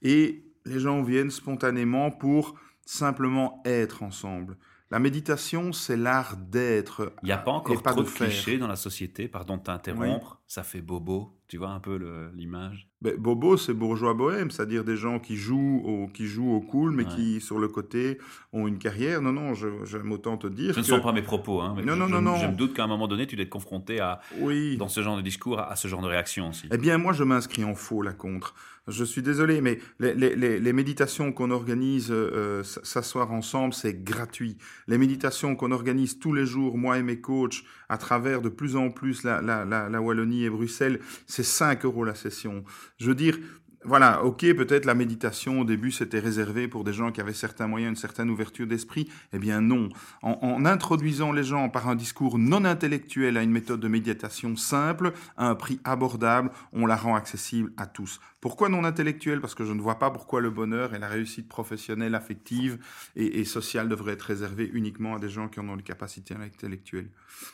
Et 0.01 0.43
les 0.65 0.79
gens 0.79 1.01
viennent 1.03 1.31
spontanément 1.31 2.11
pour 2.11 2.55
simplement 2.85 3.61
être 3.65 4.03
ensemble. 4.03 4.57
La 4.91 4.99
méditation, 4.99 5.73
c'est 5.73 5.97
l'art 5.97 6.37
d'être. 6.37 7.13
Il 7.23 7.27
n'y 7.27 7.31
a 7.31 7.37
pas 7.37 7.51
encore 7.51 7.81
trop 7.81 8.03
de, 8.03 8.09
clichés 8.09 8.57
dans 8.57 8.67
la 8.67 8.75
société, 8.75 9.27
pardon 9.27 9.57
de 9.57 9.63
t'interrompre, 9.63 10.41
ça 10.47 10.63
fait 10.63 10.81
bobo. 10.81 11.35
Tu 11.47 11.57
vois 11.57 11.69
un 11.69 11.79
peu 11.79 11.99
l'image? 12.35 12.87
Ben, 13.01 13.15
Bobo, 13.17 13.55
c'est 13.55 13.73
bourgeois 13.73 14.15
bohème, 14.15 14.49
c'est-à-dire 14.49 14.83
des 14.83 14.97
gens 14.97 15.19
qui 15.19 15.35
jouent 15.35 15.83
au, 15.85 16.07
qui 16.07 16.25
jouent 16.25 16.53
au 16.53 16.61
cool, 16.61 16.91
mais 16.91 17.05
qui, 17.05 17.39
sur 17.39 17.59
le 17.59 17.67
côté, 17.67 18.17
ont 18.51 18.67
une 18.67 18.79
carrière. 18.79 19.21
Non, 19.21 19.31
non, 19.31 19.53
j'aime 19.53 20.11
autant 20.11 20.37
te 20.37 20.47
dire. 20.47 20.73
Ce 20.73 20.79
ne 20.79 20.85
sont 20.85 21.01
pas 21.01 21.11
mes 21.11 21.21
propos. 21.21 21.61
Hein, 21.61 21.75
non, 21.85 21.95
non, 21.95 22.07
non, 22.07 22.21
non. 22.21 22.37
Je 22.37 22.47
me 22.47 22.55
doute 22.55 22.73
qu'à 22.73 22.83
un 22.83 22.87
moment 22.87 23.07
donné, 23.07 23.27
tu 23.27 23.35
dois 23.35 23.43
être 23.43 23.49
confronté 23.49 23.99
à, 23.99 24.21
oui. 24.39 24.75
dans 24.77 24.87
ce 24.87 25.01
genre 25.03 25.17
de 25.17 25.21
discours, 25.21 25.59
à, 25.59 25.75
ce 25.75 25.87
genre 25.87 26.01
de 26.01 26.07
réaction 26.07 26.49
aussi. 26.49 26.67
Eh 26.71 26.77
bien, 26.77 26.97
moi, 26.97 27.13
je 27.13 27.23
m'inscris 27.23 27.63
en 27.63 27.75
faux, 27.75 28.01
là, 28.01 28.11
contre. 28.11 28.55
Je 28.87 29.03
suis 29.03 29.23
désolé, 29.23 29.61
mais 29.61 29.79
les, 29.99 30.13
les, 30.13 30.59
les, 30.59 30.73
méditations 30.73 31.31
qu'on 31.31 31.49
organise, 31.49 32.09
euh, 32.11 32.61
s'asseoir 32.63 33.31
ensemble, 33.31 33.73
c'est 33.73 34.03
gratuit. 34.03 34.57
Les 34.87 34.99
méditations 34.99 35.55
qu'on 35.55 35.71
organise 35.71 36.19
tous 36.19 36.33
les 36.33 36.45
jours, 36.45 36.77
moi 36.77 36.99
et 36.99 37.03
mes 37.03 37.19
coachs, 37.19 37.63
à 37.89 37.97
travers 37.97 38.41
de 38.41 38.49
plus 38.49 38.75
en 38.75 38.89
plus 38.89 39.23
la, 39.23 39.41
la, 39.41 40.01
Wallonie 40.01 40.45
et 40.45 40.49
Bruxelles, 40.49 40.99
c'est 41.27 41.43
5 41.43 41.85
euros 41.85 42.03
la 42.03 42.15
session. 42.15 42.63
Je 42.97 43.07
veux 43.07 43.15
dire, 43.15 43.37
voilà, 43.85 44.23
ok, 44.23 44.39
peut-être 44.55 44.85
la 44.85 44.95
méditation 44.95 45.61
au 45.61 45.65
début 45.65 45.91
c'était 45.91 46.19
réservé 46.19 46.67
pour 46.67 46.83
des 46.83 46.93
gens 46.93 47.11
qui 47.11 47.21
avaient 47.21 47.33
certains 47.33 47.67
moyens, 47.67 47.91
une 47.91 47.95
certaine 47.95 48.29
ouverture 48.29 48.67
d'esprit. 48.67 49.09
Eh 49.33 49.39
bien 49.39 49.61
non. 49.61 49.89
En, 50.21 50.65
introduisant 50.65 51.31
les 51.31 51.43
gens 51.43 51.69
par 51.69 51.87
un 51.87 51.95
discours 51.95 52.37
non 52.37 52.65
intellectuel 52.65 53.37
à 53.37 53.43
une 53.43 53.51
méthode 53.51 53.79
de 53.79 53.87
méditation 53.87 54.55
simple, 54.55 55.13
à 55.37 55.47
un 55.47 55.55
prix 55.55 55.79
abordable, 55.83 56.51
on 56.73 56.85
la 56.85 56.95
rend 56.95 57.15
accessible 57.15 57.71
à 57.77 57.85
tous. 57.85 58.19
Pourquoi 58.45 58.69
non 58.69 58.83
intellectuel? 58.83 59.41
Parce 59.41 59.55
que 59.55 59.65
je 59.65 59.73
ne 59.73 59.81
vois 59.81 59.97
pas 59.97 60.11
pourquoi 60.11 60.39
le 60.39 60.51
bonheur 60.51 60.93
et 60.93 60.99
la 60.99 61.07
réussite 61.07 61.49
professionnelle, 61.49 62.13
affective 62.13 62.77
et, 63.15 63.43
sociale 63.43 63.89
devraient 63.89 64.13
être 64.13 64.21
réservés 64.21 64.69
uniquement 64.71 65.15
à 65.15 65.19
des 65.19 65.29
gens 65.29 65.47
qui 65.47 65.59
en 65.59 65.67
ont 65.67 65.75
les 65.75 65.81
capacités 65.81 66.35
intellectuelles. 66.35 67.09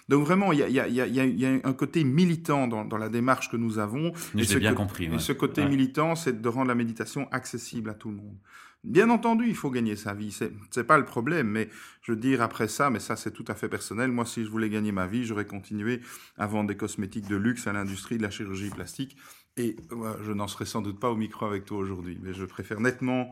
Donc 0.09 0.25
vraiment, 0.25 0.51
il 0.51 0.59
y 0.59 0.79
a, 0.79 1.59
un 1.63 1.73
côté 1.73 2.03
militant 2.03 2.67
dans, 2.67 2.97
la 2.97 3.07
démarche 3.07 3.49
que 3.49 3.55
nous 3.55 3.79
avons. 3.79 4.11
J'ai 4.35 4.59
bien 4.59 4.73
compris. 4.73 5.05
Et 5.05 5.19
ce 5.19 5.31
côté 5.31 5.65
militant, 5.65 6.15
c'est 6.23 6.41
de 6.41 6.49
rendre 6.49 6.67
la 6.67 6.75
méditation 6.75 7.27
accessible 7.31 7.89
à 7.89 7.93
tout 7.93 8.10
le 8.10 8.15
monde. 8.15 8.38
Bien 8.84 9.12
entendu, 9.12 9.47
il 9.47 9.55
faut 9.55 9.69
gagner 9.69 9.95
sa 9.95 10.15
vie, 10.15 10.36
c'est 10.71 10.84
pas 10.84 10.97
le 10.97 11.05
problème, 11.05 11.47
mais 11.47 11.69
je 12.01 12.13
veux 12.13 12.17
dire 12.17 12.41
après 12.41 12.67
ça, 12.67 12.89
mais 12.89 12.99
ça 12.99 13.15
c'est 13.15 13.29
tout 13.29 13.45
à 13.47 13.53
fait 13.53 13.69
personnel. 13.69 14.12
Moi, 14.12 14.25
si 14.25 14.43
je 14.43 14.49
voulais 14.49 14.69
gagner 14.69 14.91
ma 14.91 15.05
vie, 15.05 15.23
j'aurais 15.23 15.45
continué 15.45 16.01
à 16.38 16.47
vendre 16.47 16.67
des 16.69 16.77
cosmétiques 16.77 17.27
de 17.27 17.36
luxe 17.36 17.67
à 17.67 17.73
l'industrie 17.73 18.17
de 18.17 18.23
la 18.23 18.31
chirurgie 18.31 18.71
plastique 18.71 19.17
et 19.57 19.75
je 20.23 20.31
n'en 20.31 20.47
serais 20.47 20.65
sans 20.65 20.81
doute 20.81 20.99
pas 20.99 21.12
au 21.12 21.15
micro 21.15 21.45
avec 21.45 21.65
toi 21.65 21.77
aujourd'hui, 21.77 22.17
mais 22.23 22.34
je 22.34 22.45
préfère 22.45 22.79
nettement 22.79 23.31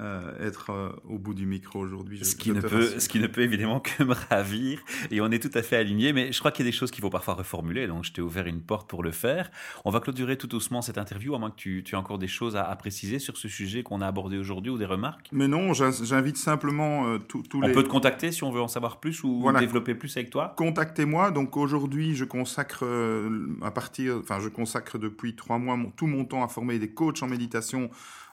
euh, 0.00 0.46
être 0.46 0.70
euh, 0.70 0.90
au 1.08 1.18
bout 1.18 1.34
du 1.34 1.44
micro 1.44 1.80
aujourd'hui. 1.80 2.24
Ce, 2.24 2.36
qui 2.36 2.52
ne 2.52 2.60
peut, 2.60 3.00
ce 3.00 3.08
qui 3.08 3.18
ne 3.18 3.26
peut 3.26 3.40
évidemment 3.40 3.80
que 3.80 4.02
me 4.04 4.14
ravir. 4.30 4.78
Et 5.10 5.20
on 5.20 5.30
est 5.30 5.42
tout 5.42 5.56
à 5.58 5.62
fait 5.62 5.76
alignés, 5.76 6.12
mais 6.12 6.30
je 6.30 6.38
crois 6.38 6.52
qu'il 6.52 6.64
y 6.64 6.68
a 6.68 6.70
des 6.70 6.76
choses 6.76 6.92
qu'il 6.92 7.02
faut 7.02 7.10
parfois 7.10 7.34
reformuler. 7.34 7.88
Donc 7.88 8.04
je 8.04 8.12
t'ai 8.12 8.20
ouvert 8.20 8.46
une 8.46 8.60
porte 8.60 8.88
pour 8.88 9.02
le 9.02 9.10
faire. 9.10 9.50
On 9.84 9.90
va 9.90 9.98
clôturer 9.98 10.36
tout 10.36 10.46
doucement 10.46 10.82
cette 10.82 10.98
interview, 10.98 11.34
à 11.34 11.38
moins 11.40 11.50
que 11.50 11.56
tu, 11.56 11.82
tu 11.84 11.94
aies 11.96 11.98
encore 11.98 12.18
des 12.18 12.28
choses 12.28 12.54
à, 12.54 12.76
préciser 12.76 13.18
sur 13.18 13.36
ce 13.36 13.48
sujet 13.48 13.82
qu'on 13.82 14.00
a 14.00 14.06
abordé 14.06 14.38
aujourd'hui 14.38 14.70
ou 14.70 14.78
des 14.78 14.84
remarques. 14.84 15.28
Mais 15.32 15.48
non, 15.48 15.72
j'invite 15.72 16.36
simplement 16.36 17.08
euh, 17.08 17.18
tous 17.18 17.42
les... 17.60 17.70
On 17.70 17.72
peut 17.72 17.82
te 17.82 17.88
contacter 17.88 18.30
si 18.30 18.44
on 18.44 18.52
veut 18.52 18.60
en 18.60 18.68
savoir 18.68 19.00
plus 19.00 19.24
ou 19.24 19.50
développer 19.58 19.96
plus 19.96 20.16
avec 20.16 20.30
toi? 20.30 20.54
Contactez-moi. 20.56 21.32
Donc 21.32 21.56
aujourd'hui, 21.56 22.14
je 22.14 22.24
consacre 22.24 22.84
à 23.62 23.70
partir, 23.72 24.18
enfin 24.20 24.38
je 24.38 24.48
consacre 24.48 24.96
depuis 24.96 25.34
trois 25.34 25.58
mois 25.58 25.76
tout 25.96 26.06
mon 26.06 26.24
temps 26.24 26.44
à 26.44 26.48
former 26.48 26.78
des 26.78 26.90
coachs 26.90 27.20
en 27.22 27.26
méditation 27.26 27.90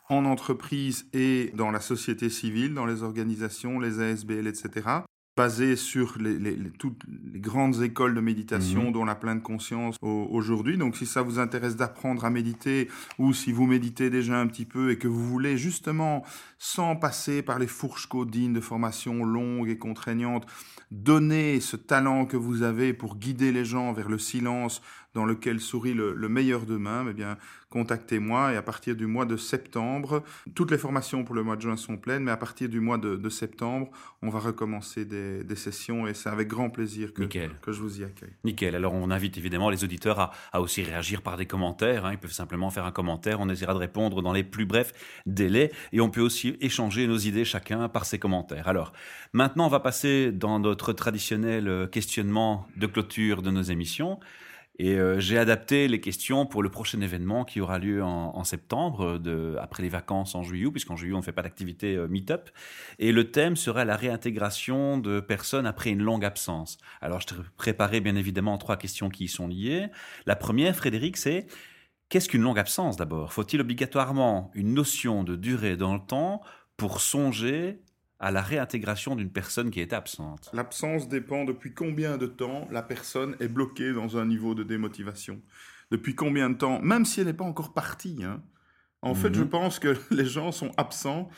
en 0.09 0.25
entreprise 0.25 1.07
et 1.13 1.51
dans 1.55 1.71
la 1.71 1.79
société 1.79 2.29
civile, 2.29 2.73
dans 2.73 2.85
les 2.85 3.03
organisations, 3.03 3.79
les 3.79 3.99
ASBL, 3.99 4.47
etc 4.47 5.01
basé 5.37 5.75
sur 5.75 6.17
les, 6.17 6.55
toutes 6.79 7.03
les 7.33 7.39
grandes 7.39 7.81
écoles 7.81 8.15
de 8.15 8.21
méditation, 8.21 8.85
mhm. 8.85 8.91
dont 8.93 9.05
la 9.05 9.15
pleine 9.15 9.41
conscience 9.41 9.97
aujourd'hui. 10.01 10.77
Donc, 10.77 10.95
si 10.95 11.05
ça 11.05 11.21
vous 11.21 11.39
intéresse 11.39 11.75
d'apprendre 11.75 12.23
à 12.23 12.29
méditer, 12.29 12.89
ou 13.19 13.33
si 13.33 13.51
vous 13.51 13.65
méditez 13.65 14.09
déjà 14.09 14.39
un 14.39 14.47
petit 14.47 14.65
peu 14.65 14.91
et 14.91 14.97
que 14.97 15.07
vous 15.07 15.27
voulez 15.27 15.57
justement, 15.57 16.23
sans 16.57 16.95
passer 16.95 17.41
par 17.41 17.59
les 17.59 17.67
fourches 17.67 18.07
codines 18.07 18.53
de 18.53 18.61
formation 18.61 19.25
longues 19.25 19.69
et 19.69 19.77
contraignantes, 19.77 20.45
donner 20.91 21.59
ce 21.59 21.75
talent 21.75 22.25
que 22.25 22.37
vous 22.37 22.63
avez 22.63 22.93
pour 22.93 23.17
guider 23.17 23.51
les 23.51 23.65
gens 23.65 23.91
vers 23.91 24.07
le 24.07 24.19
silence 24.19 24.81
dans 25.15 25.25
lequel 25.25 25.59
sourit 25.59 25.93
le, 25.93 26.13
meilleur 26.29 26.65
demain, 26.65 27.05
eh 27.09 27.13
bien, 27.13 27.37
contactez-moi 27.69 28.53
et 28.53 28.57
à 28.57 28.61
partir 28.61 28.95
du 28.95 29.07
mois 29.07 29.25
de 29.25 29.37
septembre, 29.37 30.23
toutes 30.53 30.71
les 30.71 30.77
formations 30.77 31.23
pour 31.23 31.33
le 31.33 31.41
mois 31.41 31.55
de 31.55 31.61
juin 31.61 31.77
sont 31.77 31.97
pleines, 31.97 32.23
mais 32.23 32.31
à 32.31 32.37
partir 32.37 32.69
du 32.69 32.81
mois 32.81 32.97
de, 32.97 33.29
septembre, 33.29 33.89
on 34.21 34.29
va 34.29 34.39
recommencer 34.39 35.05
des, 35.05 35.55
sessions 35.55 36.05
et 36.05 36.13
c'est 36.13 36.29
avec 36.29 36.49
grand 36.49 36.69
plaisir 36.69 37.13
que, 37.13 37.23
que 37.23 37.71
je 37.71 37.81
vous 37.81 38.01
y 38.01 38.03
accueille. 38.03 38.33
Nickel. 38.43 38.75
Alors 38.75 38.93
on 38.93 39.09
invite 39.09 39.37
évidemment 39.37 39.69
les 39.69 39.85
auditeurs 39.85 40.31
à, 40.51 40.61
aussi 40.61 40.83
réagir 40.83 41.21
par 41.21 41.37
des 41.37 41.45
commentaires. 41.45 42.05
Hein. 42.05 42.11
Ils 42.11 42.17
peuvent 42.17 42.31
simplement 42.31 42.69
faire 42.69 42.85
un 42.85 42.91
commentaire. 42.91 43.39
On 43.39 43.47
essaiera 43.47 43.73
de 43.73 43.79
répondre 43.79 44.21
dans 44.21 44.33
les 44.33 44.43
plus 44.43 44.65
brefs 44.65 44.91
délais 45.25 45.71
et 45.93 46.01
on 46.01 46.09
peut 46.09 46.21
aussi 46.21 46.57
échanger 46.59 47.07
nos 47.07 47.17
idées 47.17 47.45
chacun 47.45 47.87
par 47.87 48.05
ces 48.05 48.19
commentaires. 48.19 48.67
Alors 48.67 48.91
maintenant, 49.31 49.67
on 49.67 49.69
va 49.69 49.79
passer 49.79 50.33
dans 50.33 50.59
notre 50.59 50.91
traditionnel 50.91 51.69
euh, 51.69 51.87
questionnement 51.87 52.67
de 52.75 52.85
clôture 52.85 53.41
de 53.41 53.49
nos 53.49 53.61
émissions. 53.61 54.19
Et 54.77 54.95
euh, 54.95 55.19
j'ai 55.19 55.37
adapté 55.37 55.87
les 55.87 56.01
questions 56.01 56.45
pour 56.45 56.61
le 56.61 56.69
prochain 56.69 56.99
événement 56.99 57.45
qui 57.45 57.61
aura 57.61 57.79
lieu 57.79 58.03
en, 58.03 58.43
septembre, 58.43 59.17
de, 59.17 59.55
après 59.59 59.83
les 59.83 59.89
vacances 59.89 60.35
en 60.35 60.43
juillet, 60.43 60.69
puisqu'en 60.69 60.97
juillet 60.97 61.13
on 61.13 61.19
ne 61.19 61.23
fait 61.23 61.31
pas 61.31 61.43
d'activité 61.43 61.95
euh, 61.95 62.07
meet-up. 62.07 62.49
Et 62.99 63.11
le 63.11 63.31
thème 63.31 63.55
sera 63.55 63.85
la 63.85 63.95
réintégration 63.95 64.97
de 64.97 65.21
personnes 65.21 65.65
après 65.65 65.91
une 65.91 66.03
longue 66.03 66.25
absence. 66.25 66.77
Alors 67.01 67.21
je 67.21 67.27
t'ai 67.27 67.35
préparé 67.55 68.01
bien 68.01 68.15
évidemment 68.15 68.57
trois 68.57 68.75
questions 68.75 69.09
qui 69.09 69.25
y 69.25 69.27
sont 69.29 69.47
liées. 69.47 69.87
La 70.25 70.35
première, 70.35 70.75
Frédéric, 70.75 71.15
c'est 71.15 71.47
qu'est-ce 72.09 72.27
qu'une 72.27 72.41
longue 72.41 72.59
absence 72.59 72.97
d'abord? 72.97 73.31
Faut-il 73.31 73.61
obligatoirement 73.61 74.51
une 74.55 74.73
notion 74.73 75.23
de 75.23 75.37
durée 75.37 75.77
dans 75.77 75.93
le 75.93 76.01
temps 76.01 76.41
pour 76.75 76.99
songer 76.99 77.79
à 78.19 78.31
la 78.31 78.41
réintégration 78.41 79.15
d'une 79.15 79.29
personne 79.29 79.71
qui 79.71 79.81
est 79.81 79.93
absente 79.93 80.49
L'absence 80.53 81.09
dépend 81.09 81.43
depuis 81.45 81.73
combien 81.73 82.17
de 82.17 82.27
temps 82.27 82.67
la 82.71 82.81
personne 82.81 83.35
est 83.39 83.47
bloquée 83.47 83.93
dans 83.93 84.17
un 84.17 84.25
niveau 84.25 84.55
de 84.55 84.63
démotivation. 84.63 85.41
Depuis 85.91 86.15
combien 86.15 86.49
de 86.49 86.55
temps, 86.55 86.81
même 86.81 87.05
si 87.05 87.19
elle 87.19 87.27
n'est 87.27 87.33
pas 87.33 87.43
encore 87.45 87.73
partie. 87.73 88.23
Hein. 88.23 88.41
En 89.01 89.13
fait, 89.13 89.33
je 89.33 89.41
Mhm. 89.41 89.49
pense 89.49 89.79
que 89.79 89.95
les 90.11 90.25
gens 90.25 90.51
sont 90.51 90.71
absents 90.77 91.29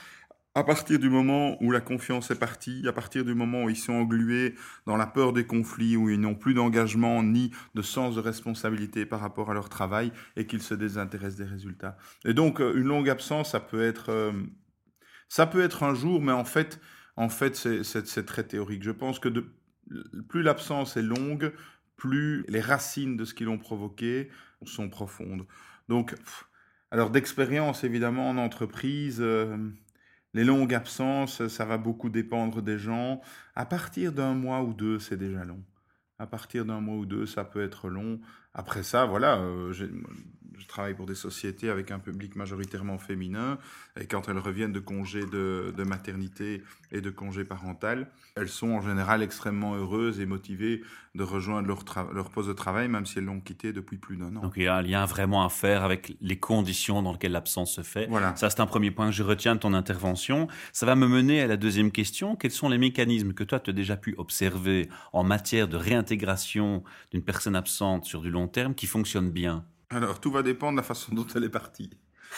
à 0.56 0.64
partir 0.64 0.98
du 0.98 1.10
moment 1.10 1.56
où 1.62 1.70
la 1.72 1.82
confiance 1.82 2.32
est 2.32 2.40
partie, 2.40 2.88
à 2.88 2.92
partir 2.94 3.24
du 3.24 3.36
moment 3.36 3.66
où 3.66 3.70
ils 3.70 3.76
sont 3.76 3.94
englués 3.94 4.56
dans 4.88 4.98
la 4.98 5.06
peur 5.06 5.32
des 5.32 5.46
conflits, 5.46 5.96
où 5.96 6.10
ils 6.10 6.20
n'ont 6.20 6.34
plus 6.34 6.56
d'engagement 6.56 7.22
ni 7.22 7.52
de 7.76 7.84
sens 7.84 8.16
de 8.16 8.22
responsabilité 8.22 9.06
par 9.06 9.20
rapport 9.20 9.52
à 9.52 9.54
leur 9.54 9.70
travail 9.70 10.12
et 10.36 10.48
qu'ils 10.48 10.64
se 10.64 10.74
désintéressent 10.74 11.38
des 11.38 11.52
résultats. 11.52 11.96
Et 12.26 12.34
donc, 12.34 12.60
euh, 12.60 12.74
une 12.76 12.88
longue 12.88 13.08
absence, 13.10 13.52
ça 13.52 13.60
peut 13.60 13.84
être, 13.84 14.10
euh, 14.10 14.32
ça 15.30 15.48
peut 15.48 15.62
être 15.62 15.84
un 15.84 15.94
jour, 15.94 16.22
mais 16.22 16.32
en 16.32 16.46
fait, 16.46 16.80
en 17.16 17.30
fait, 17.30 17.56
c'est- 17.56 18.24
très 18.26 18.44
théorique. 18.44 18.84
Je 18.84 18.92
pense 18.92 19.20
que 19.20 19.30
plus 20.28 20.44
l'absence 20.44 20.98
est 20.98 21.02
longue, 21.02 21.54
plus 21.96 22.46
les 22.48 22.62
racines 22.62 23.18
de 23.18 23.26
ce 23.26 23.34
qu'ils 23.34 23.50
ont 23.50 23.58
provoqué 23.58 24.30
sont 24.66 24.90
profondes. 24.90 25.46
Donc, 25.90 26.16
alors 26.92 27.10
d'expérience 27.10 27.84
évidemment 27.84 28.30
en 28.30 28.38
entreprise, 28.38 29.18
euh, 29.22 29.58
les 30.34 30.44
longues 30.44 30.74
absences, 30.74 31.48
ça 31.48 31.66
va 31.66 31.78
beaucoup 31.78 32.10
dépendre 32.10 32.62
des 32.62 32.78
gens. 32.78 33.22
À 33.56 33.66
partir 33.66 34.12
d'un 34.14 34.34
mois 34.34 34.62
ou 34.62 34.74
deux, 34.74 35.00
c'est 35.00 35.18
déjà 35.18 35.44
long. 35.46 35.64
À 36.20 36.28
partir 36.28 36.66
d'un 36.66 36.82
mois 36.82 36.96
ou 36.98 37.06
deux, 37.06 37.26
ça 37.26 37.44
peut 37.44 37.62
être 37.64 37.90
long. 37.90 38.20
Après 38.54 38.84
ça, 38.84 39.06
voilà, 39.06 39.38
euh, 39.40 39.74
je 40.58 40.68
travaille 40.68 40.94
pour 40.94 41.06
des 41.06 41.16
sociétés 41.16 41.70
avec 41.70 41.92
un 41.92 42.00
public 42.00 42.36
majoritairement 42.36 42.98
féminin, 42.98 43.58
et 44.00 44.06
quand 44.06 44.30
elles 44.30 44.40
reviennent 44.40 44.74
de 44.74 44.80
congés 44.80 45.26
de, 45.26 45.74
de 45.76 45.84
maternité 45.84 46.64
et 46.92 47.02
de 47.02 47.10
congés 47.10 47.44
parental, 47.44 48.10
elles 48.36 48.50
sont 48.50 48.70
en 48.70 48.82
général 48.82 49.22
extrêmement 49.22 49.76
heureuses 49.76 50.20
et 50.20 50.26
motivées 50.26 50.82
de 51.16 51.24
rejoindre 51.24 51.68
leur, 51.68 51.84
leur 52.14 52.30
poste 52.30 52.48
de 52.48 52.54
travail, 52.54 52.88
même 52.88 53.06
si 53.06 53.18
elles 53.18 53.26
l'ont 53.26 53.40
quitté 53.40 53.74
depuis 53.74 53.98
plus 53.98 54.18
d'un 54.18 54.36
an. 54.36 54.42
Donc 54.42 54.54
il 54.56 54.64
y 54.64 54.68
a 54.68 54.76
un 54.76 54.82
lien 54.82 55.06
vraiment 55.06 55.44
à 55.44 55.50
faire 55.50 55.84
avec 55.84 56.16
les 56.22 56.38
conditions 56.38 57.02
dans 57.02 57.14
lesquelles 57.14 57.32
l'absence 57.32 57.74
se 57.74 57.82
fait. 57.82 58.08
Voilà. 58.08 58.36
Ça, 58.36 58.50
c'est 58.50 58.60
un 58.60 58.68
premier 58.68 58.92
point 58.92 59.08
que 59.08 59.16
je 59.16 59.24
retiens 59.24 59.56
de 59.56 59.60
ton 59.60 59.74
intervention. 59.74 60.48
Ça 60.74 60.86
va 60.86 60.96
me 60.96 61.08
mener 61.08 61.42
à 61.42 61.48
la 61.48 61.58
deuxième 61.58 61.92
question. 61.92 62.36
Quels 62.36 62.52
sont 62.52 62.70
les 62.70 62.78
mécanismes 62.78 63.34
que 63.34 63.44
toi, 63.44 63.60
tu 63.60 63.72
as 63.72 63.74
déjà 63.74 63.98
pu 63.98 64.14
observer 64.18 64.90
en 65.14 65.24
matière 65.24 65.68
de 65.68 65.78
réintégration 65.78 66.84
d'une 67.12 67.24
personne 67.24 67.56
absente 67.56 68.06
sur 68.06 68.22
du 68.22 68.30
long 68.30 68.48
terme 68.48 68.76
qui 68.76 68.86
fonctionnent 68.86 69.32
bien? 69.32 69.66
Alors, 69.90 70.20
tout 70.20 70.32
va 70.32 70.44
dépendre 70.44 70.74
de 70.74 70.78
la 70.78 70.84
façon 70.84 71.16
dont 71.16 71.26
elle 71.36 71.46
est 71.46 71.50
partie. 71.50 71.90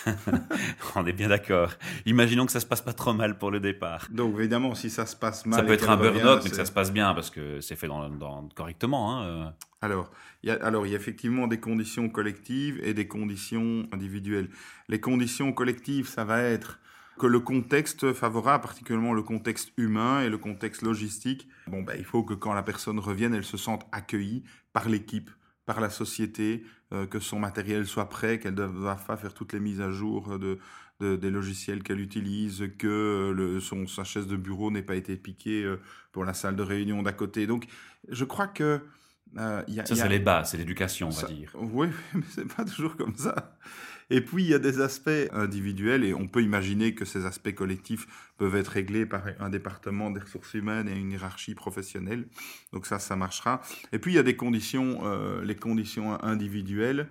On 0.95 1.05
est 1.05 1.13
bien 1.13 1.29
d'accord. 1.29 1.71
Imaginons 2.05 2.45
que 2.45 2.51
ça 2.51 2.59
se 2.59 2.65
passe 2.65 2.81
pas 2.81 2.93
trop 2.93 3.13
mal 3.13 3.37
pour 3.37 3.49
le 3.49 3.59
départ. 3.59 4.07
Donc, 4.11 4.37
évidemment, 4.37 4.75
si 4.75 4.89
ça 4.89 5.05
se 5.05 5.15
passe 5.15 5.45
mal. 5.45 5.59
ça 5.59 5.65
peut 5.65 5.73
être 5.73 5.89
un 5.89 5.97
burn-out, 5.97 6.41
mais 6.43 6.49
que 6.51 6.55
ça 6.55 6.65
se 6.65 6.71
passe 6.71 6.91
bien 6.93 7.13
parce 7.15 7.29
que 7.31 7.59
c'est 7.59 7.75
fait 7.75 7.87
dans, 7.87 8.07
dans- 8.09 8.47
correctement. 8.55 9.17
hein, 9.17 9.25
euh. 9.25 9.49
Alors, 9.81 10.11
il 10.43 10.49
y 10.49 10.51
a, 10.51 10.63
alors, 10.63 10.85
il 10.85 10.91
y 10.91 10.93
a 10.93 10.97
effectivement 10.97 11.47
des 11.47 11.59
conditions 11.59 12.07
collectives 12.09 12.79
et 12.83 12.93
des 12.93 13.07
conditions 13.07 13.87
individuelles. 13.91 14.49
Les 14.89 14.99
conditions 14.99 15.51
collectives, 15.53 16.07
ça 16.07 16.23
va 16.25 16.41
être 16.41 16.79
que 17.17 17.27
le 17.27 17.39
contexte 17.39 18.13
favorable, 18.13 18.63
particulièrement 18.63 19.13
le 19.13 19.23
contexte 19.23 19.71
humain 19.77 20.21
et 20.21 20.29
le 20.29 20.37
contexte 20.37 20.83
logistique, 20.83 21.47
bon, 21.67 21.81
ben, 21.81 21.95
il 21.97 22.05
faut 22.05 22.23
que 22.23 22.33
quand 22.33 22.53
la 22.53 22.63
personne 22.63 22.99
revienne, 22.99 23.33
elle 23.33 23.43
se 23.43 23.57
sente 23.57 23.85
accueillie 23.91 24.43
par 24.71 24.87
l'équipe, 24.87 25.29
par 25.69 25.81
la 25.81 25.91
société, 25.91 26.63
euh, 26.93 27.05
que 27.05 27.19
son 27.19 27.37
matériel 27.39 27.85
soit 27.85 28.09
prêt, 28.09 28.39
qu'elle 28.39 28.55
ne 28.55 28.65
doive 28.67 29.05
pas 29.05 29.17
faire 29.17 29.35
toutes 29.35 29.53
les 29.53 29.59
mises 29.59 29.81
à 29.81 29.91
jour 29.91 30.39
de, 30.39 30.57
de- 30.99 31.15
des 31.15 31.29
logiciels 31.29 31.83
qu'elle 31.83 31.99
utilise, 31.99 32.63
que 32.79 33.31
le, 33.35 33.59
son, 33.59 33.85
sa 33.85 34.03
chaise 34.03 34.25
de 34.25 34.35
bureau 34.35 34.71
n'ait 34.71 34.81
pas 34.81 34.95
été 34.95 35.15
piquée 35.15 35.63
euh, 35.63 35.77
pour 36.11 36.25
la 36.25 36.33
salle 36.33 36.55
de 36.55 36.63
réunion 36.63 37.03
d'à 37.03 37.11
côté. 37.13 37.45
Donc, 37.45 37.67
je 38.07 38.25
crois 38.25 38.47
que... 38.47 38.81
euh, 39.37 39.61
il 39.67 39.75
y 39.75 39.79
a- 39.79 39.85
Ça, 39.85 39.93
c'est 39.93 40.09
les 40.09 40.17
bases, 40.17 40.49
c'est 40.49 40.57
l'éducation, 40.57 41.05
on 41.09 41.11
va 41.11 41.21
ça- 41.21 41.27
dire. 41.27 41.51
Oui, 41.53 41.89
mais 42.15 42.23
c'est 42.31 42.51
pas 42.51 42.65
toujours 42.65 42.95
comme 42.97 43.15
ça. 43.15 43.55
Et 44.09 44.21
puis, 44.21 44.43
il 44.43 44.49
y 44.49 44.53
a 44.53 44.59
des 44.59 44.81
aspects 44.81 45.09
individuels 45.31 46.03
et 46.03 46.13
on 46.13 46.27
peut 46.27 46.41
imaginer 46.41 46.95
que 46.95 47.05
ces 47.05 47.25
aspects 47.25 47.53
collectifs 47.53 48.07
peuvent 48.37 48.55
être 48.55 48.69
réglés 48.69 49.05
par 49.05 49.23
un 49.39 49.49
département 49.49 50.09
des 50.09 50.19
ressources 50.19 50.53
humaines 50.53 50.87
et 50.87 50.97
une 50.97 51.11
hiérarchie 51.11 51.55
professionnelle. 51.55 52.27
Donc 52.73 52.85
ça, 52.85 52.99
ça 52.99 53.15
marchera. 53.15 53.61
Et 53.91 53.99
puis, 53.99 54.13
il 54.13 54.15
y 54.15 54.19
a 54.19 54.23
conditions, 54.33 55.01
euh, 55.03 55.43
les 55.43 55.55
conditions 55.55 56.21
individuelles. 56.23 57.07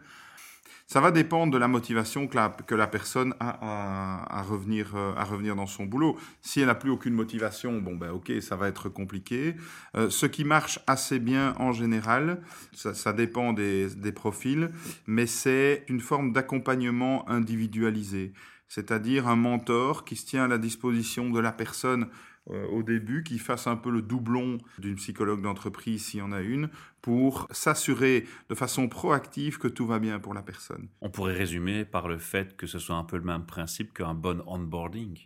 Ça 0.91 1.03
va 1.03 1.11
dépendre 1.11 1.53
de 1.53 1.59
la 1.59 1.69
motivation 1.69 2.27
que 2.27 2.35
la, 2.35 2.49
que 2.49 2.75
la 2.75 2.87
personne 2.87 3.35
a 3.41 3.59
à, 3.61 4.39
à 4.39 4.43
revenir, 4.43 4.97
euh, 4.97 5.13
à 5.19 5.25
revenir 5.25 5.55
dans 5.55 5.67
son 5.67 5.85
boulot. 5.85 6.17
Si 6.41 6.61
elle 6.61 6.69
n'a 6.69 6.75
plus 6.75 6.89
aucune 6.89 7.13
motivation, 7.13 7.79
bon 7.79 7.95
ben 7.95 8.11
ok, 8.11 8.33
ça 8.41 8.57
va 8.57 8.69
être 8.69 8.89
compliqué. 8.89 9.55
Euh, 9.97 10.09
ce 10.09 10.25
qui 10.25 10.45
marche 10.45 10.81
assez 10.87 11.19
bien 11.19 11.55
en 11.59 11.73
général, 11.73 12.41
ça, 12.73 12.95
ça 12.95 13.13
dépend 13.13 13.53
des, 13.53 13.91
des 13.97 14.13
profils, 14.13 14.71
mais 15.07 15.27
c'est 15.27 15.85
une 15.89 16.01
forme 16.01 16.33
d'accompagnement 16.33 17.29
individualisé. 17.29 18.33
C'est-à-dire 18.67 19.29
un 19.29 19.37
mentor 19.37 20.07
qui 20.07 20.17
se 20.17 20.25
tient 20.25 20.45
à 20.45 20.49
la 20.49 20.57
disposition 20.57 21.29
de 21.29 21.39
la 21.39 21.53
personne 21.53 22.09
au 22.49 22.83
début, 22.83 23.23
qui 23.23 23.39
fasse 23.39 23.67
un 23.67 23.77
peu 23.77 23.91
le 23.91 24.03
doublon 24.03 24.59
d'une 24.79 24.95
psychologue 24.97 25.43
d'entreprise 25.43 26.05
s'il 26.07 26.21
y 26.21 26.23
en 26.23 26.33
a 26.33 26.41
une, 26.41 26.71
pour 27.03 27.47
s'assurer 27.51 28.27
de 28.49 28.55
façon 28.55 28.89
proactive 28.89 29.59
que 29.59 29.69
tout 29.69 29.87
va 29.87 29.99
bien 29.99 30.19
pour 30.19 30.35
la 30.35 30.43
personne. 30.43 30.89
On 31.01 31.11
pourrait 31.11 31.35
résumer 31.35 31.85
par 31.85 32.09
le 32.09 32.19
fait 32.19 32.57
que 32.57 32.67
ce 32.67 32.79
soit 32.79 32.97
un 32.97 33.05
peu 33.05 33.17
le 33.17 33.25
même 33.25 33.47
principe 33.47 33.93
qu'un 33.93 34.15
bon 34.15 34.43
onboarding. 34.47 35.19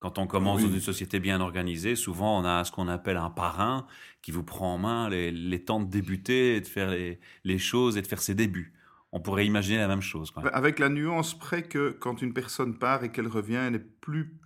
Quand 0.00 0.18
on 0.18 0.26
commence 0.26 0.60
Oui. 0.62 0.68
dans 0.68 0.74
une 0.74 0.80
société 0.80 1.20
bien 1.20 1.40
organisée, 1.40 1.94
souvent 1.94 2.40
on 2.40 2.44
a 2.44 2.64
ce 2.64 2.72
qu'on 2.72 2.88
appelle 2.88 3.16
un 3.16 3.30
parrain 3.30 3.86
qui 4.20 4.32
vous 4.32 4.42
prend 4.42 4.74
en 4.74 4.78
main 4.78 5.08
les, 5.08 5.30
les 5.30 5.64
temps 5.64 5.78
de 5.80 5.88
débuter 5.88 6.56
et 6.56 6.60
de 6.60 6.66
faire 6.66 6.90
les, 6.90 7.20
les 7.44 7.58
choses 7.58 7.96
et 7.96 8.02
de 8.02 8.06
faire 8.08 8.20
ses 8.20 8.34
débuts. 8.34 8.72
On 9.12 9.20
pourrait 9.20 9.46
imaginer 9.46 9.78
la 9.78 9.88
même 9.88 10.00
chose. 10.00 10.30
Quand 10.30 10.42
même. 10.42 10.50
Avec 10.54 10.78
la 10.78 10.88
nuance 10.88 11.38
près 11.38 11.62
que 11.62 11.90
quand 11.90 12.20
une 12.22 12.32
personne 12.32 12.78
part 12.78 13.04
et 13.04 13.12
qu'elle 13.12 13.28
revient, 13.28 13.56
elle 13.66 13.74
n'est 13.74 13.78
plus, 13.78 14.40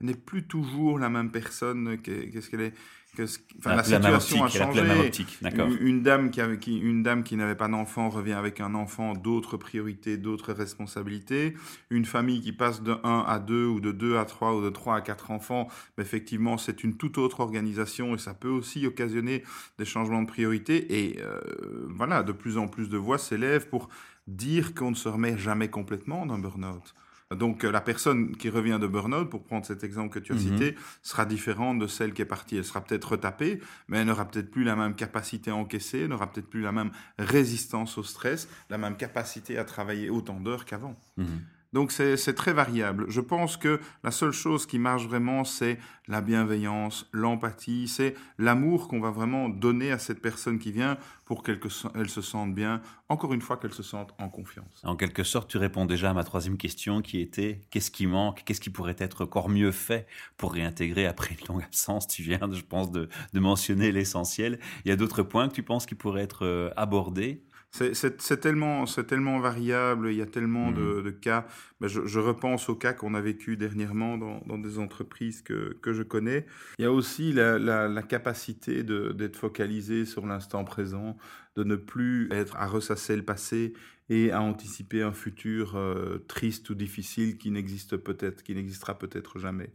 n'est 0.00 0.14
plus 0.14 0.46
toujours 0.46 0.98
la 0.98 1.08
même 1.08 1.30
personne 1.30 1.98
que- 2.02 2.30
qu'est-ce 2.30 2.50
qu'elle 2.50 2.60
est. 2.60 2.74
que 3.16 3.24
ce- 3.24 3.38
enfin, 3.60 3.70
la, 3.76 3.82
situation 3.82 4.42
a 4.42 4.46
optique, 4.46 4.60
la 4.60 4.66
changé. 4.66 5.06
optique. 5.06 5.38
Une, 5.80 5.86
une 5.86 6.02
dame 6.02 6.30
qui 6.30 6.42
avait, 6.42 6.58
qui, 6.58 6.76
une 6.78 7.02
dame 7.02 7.22
qui 7.22 7.36
n'avait 7.36 7.54
pas 7.54 7.66
d'enfant 7.68 8.10
revient 8.10 8.34
avec 8.34 8.60
un 8.60 8.74
enfant, 8.74 9.14
d'autres 9.14 9.56
priorités, 9.56 10.18
d'autres 10.18 10.52
responsabilités. 10.52 11.54
Une 11.88 12.04
famille 12.04 12.42
qui 12.42 12.52
passe 12.52 12.82
de 12.82 12.94
1 13.04 13.24
à 13.26 13.38
2 13.38 13.64
ou 13.64 13.80
de 13.80 13.90
2 13.90 14.18
à 14.18 14.26
3 14.26 14.54
ou 14.54 14.60
de 14.62 14.68
3 14.68 14.96
à 14.96 15.00
4 15.00 15.30
enfants, 15.30 15.68
mais 15.96 16.04
effectivement, 16.04 16.58
c'est 16.58 16.84
une 16.84 16.98
toute 16.98 17.16
autre 17.16 17.40
organisation 17.40 18.14
et 18.14 18.18
ça 18.18 18.34
peut 18.34 18.50
aussi 18.50 18.86
occasionner 18.86 19.42
des 19.78 19.86
changements 19.86 20.20
de 20.20 20.28
priorité. 20.28 21.00
Et 21.06 21.18
euh, 21.22 21.40
voilà, 21.88 22.22
de 22.22 22.32
plus 22.32 22.58
en 22.58 22.68
plus 22.68 22.90
de 22.90 22.98
voix 22.98 23.16
s'élèvent 23.16 23.68
pour 23.70 23.88
dire 24.26 24.74
qu'on 24.74 24.90
ne 24.90 24.94
se 24.96 25.08
remet 25.08 25.38
jamais 25.38 25.70
complètement 25.70 26.26
d'un 26.26 26.38
burn-out. 26.38 26.94
Donc 27.34 27.64
euh, 27.64 27.72
la 27.72 27.80
personne 27.80 28.36
qui 28.36 28.48
revient 28.50 28.78
de 28.80 28.86
burn-out, 28.86 29.28
pour 29.28 29.42
prendre 29.42 29.66
cet 29.66 29.82
exemple 29.82 30.10
que 30.14 30.18
tu 30.20 30.32
as 30.32 30.36
Mhm. 30.36 30.40
cité, 30.40 30.74
sera 31.02 31.24
différente 31.26 31.78
de 31.78 31.86
celle 31.88 32.12
qui 32.12 32.22
est 32.22 32.26
partie. 32.26 32.56
Elle 32.56 32.64
sera 32.64 32.80
peut-être 32.84 33.12
retapée, 33.12 33.60
mais 33.88 33.98
elle 33.98 34.06
n'aura 34.06 34.26
peut-être 34.26 34.50
plus 34.50 34.62
la 34.62 34.76
même 34.76 34.94
capacité 34.94 35.50
à 35.50 35.56
encaisser, 35.56 36.00
elle 36.02 36.08
n'aura 36.10 36.30
peut-être 36.30 36.48
plus 36.48 36.62
la 36.62 36.70
même 36.72 36.90
résistance 37.18 37.98
au 37.98 38.04
stress, 38.04 38.48
la 38.70 38.78
même 38.78 38.96
capacité 38.96 39.58
à 39.58 39.64
travailler 39.64 40.08
autant 40.10 40.38
d'heures 40.40 40.64
qu'avant. 40.64 40.94
Mhm. 41.16 41.40
Donc 41.76 41.92
c'est 41.92 42.32
très 42.32 42.54
variable. 42.54 43.04
Je 43.08 43.20
pense 43.20 43.58
que 43.58 43.80
la 44.02 44.10
seule 44.10 44.32
chose 44.32 44.64
qui 44.64 44.78
marche 44.78 45.04
vraiment, 45.04 45.44
c'est 45.44 45.78
la 46.08 46.22
bienveillance, 46.22 47.06
l'empathie, 47.12 47.86
c'est 47.86 48.14
l'amour 48.38 48.88
qu'on 48.88 48.98
va 48.98 49.10
vraiment 49.10 49.50
donner 49.50 49.92
à 49.92 49.98
cette 49.98 50.22
personne 50.22 50.58
qui 50.58 50.72
vient 50.72 50.96
pour 51.26 51.42
qu'elle 51.42 51.60
que- 51.60 51.68
elle 51.94 52.08
se 52.08 52.22
sente 52.22 52.54
bien, 52.54 52.80
encore 53.10 53.34
une 53.34 53.42
fois 53.42 53.58
qu'elle 53.58 53.74
se 53.74 53.82
sente 53.82 54.14
en 54.18 54.30
confiance. 54.30 54.80
En 54.84 54.96
quelque 54.96 55.22
sorte, 55.22 55.50
tu 55.50 55.58
réponds 55.58 55.84
déjà 55.84 56.08
à 56.08 56.14
ma 56.14 56.24
troisième 56.24 56.56
question 56.56 57.02
qui 57.02 57.20
était 57.20 57.60
qu'est-ce 57.70 57.90
qui 57.90 58.06
manque, 58.06 58.42
qu'est-ce 58.46 58.62
qui 58.62 58.70
pourrait 58.70 58.96
être 58.98 59.24
encore 59.24 59.50
mieux 59.50 59.72
fait 59.72 60.06
pour 60.38 60.54
réintégrer 60.54 61.04
après 61.06 61.36
une 61.38 61.46
longue 61.46 61.62
absence? 61.62 62.06
Tu 62.06 62.22
viens, 62.22 62.40
je 62.52 62.62
pense, 62.62 62.90
de, 62.90 63.10
de 63.34 63.40
mentionner 63.40 63.92
l'essentiel. 63.92 64.60
Il 64.86 64.88
y 64.88 64.92
a 64.92 64.96
d'autres 64.96 65.22
points 65.22 65.46
que 65.48 65.54
tu 65.54 65.62
penses 65.62 65.84
qui 65.84 65.94
pourraient 65.94 66.22
être 66.22 66.46
euh, 66.46 66.70
abordés? 66.76 67.42
C'est- 67.70 68.40
tellement, 68.40 68.86
tellement 68.86 69.38
variable, 69.38 70.08
il 70.10 70.16
y 70.16 70.22
a 70.22 70.26
tellement 70.26 70.72
de, 70.72 71.02
de 71.02 71.10
cas. 71.10 71.46
Ben, 71.80 71.88
je, 71.88 72.06
je 72.06 72.18
repense 72.18 72.70
aux 72.70 72.74
cas 72.76 72.94
qu'on 72.94 73.12
a 73.12 73.20
vécu 73.20 73.58
dernièrement 73.58 74.16
dans, 74.16 74.40
dans 74.46 74.56
des 74.56 74.78
entreprises 74.78 75.42
que, 75.42 75.76
que 75.82 75.92
je 75.92 76.02
connais. 76.02 76.46
Il 76.78 76.82
y 76.82 76.86
a 76.86 76.92
aussi 76.92 77.32
la, 77.34 77.58
la- 77.58 77.86
la 77.88 78.02
capacité 78.02 78.82
d'être 78.82 79.36
focalisé 79.36 80.06
sur 80.06 80.26
l'instant 80.26 80.64
présent, 80.64 81.18
de 81.56 81.64
ne 81.64 81.76
plus 81.76 82.28
être 82.32 82.56
à 82.56 82.66
ressasser 82.66 83.14
le 83.14 83.24
passé 83.24 83.74
et 84.08 84.30
à 84.30 84.40
anticiper 84.40 85.02
un 85.02 85.12
futur 85.12 85.76
euh, 85.76 86.24
triste 86.28 86.70
ou 86.70 86.74
difficile 86.74 87.36
qui 87.36 87.50
n'existe 87.50 87.96
peut-être, 87.98 88.42
qui 88.42 88.54
n'existera 88.54 88.96
peut-être 88.98 89.38
jamais. 89.38 89.70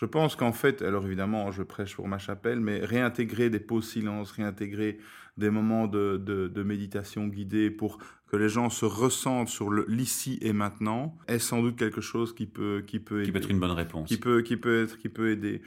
Je 0.00 0.06
pense 0.06 0.34
qu'en 0.34 0.52
fait, 0.52 0.80
alors 0.80 1.04
évidemment, 1.04 1.50
je 1.50 1.62
prêche 1.62 1.94
pour 1.94 2.08
ma 2.08 2.16
chapelle, 2.16 2.58
mais 2.58 2.78
réintégrer 2.78 3.50
des 3.50 3.60
pauses 3.60 3.86
silence, 3.86 4.30
réintégrer 4.30 4.96
des 5.36 5.50
moments 5.50 5.88
de, 5.88 6.16
de, 6.16 6.62
méditation 6.62 7.26
guidée 7.26 7.70
pour 7.70 7.98
que 8.30 8.38
les 8.38 8.48
gens 8.48 8.70
se 8.70 8.86
ressentent 8.86 9.50
sur 9.50 9.70
l'ici 9.70 10.38
et 10.40 10.54
maintenant 10.54 11.18
est 11.28 11.38
sans 11.38 11.60
doute 11.60 11.76
quelque 11.76 12.00
chose 12.00 12.34
qui 12.34 12.46
peut 12.46 12.82
qui 12.86 12.98
peut 12.98 13.24
qui 13.24 13.32
peut 13.32 13.38
être 13.38 13.50
une 13.50 13.60
bonne 13.60 13.72
réponse. 13.72 14.08
Qui 14.08 14.16
peut 14.16 14.40
qui 14.40 14.56
peut 14.56 14.84
être 14.84 14.96
qui 14.96 15.10
peut 15.10 15.32
aider 15.32 15.60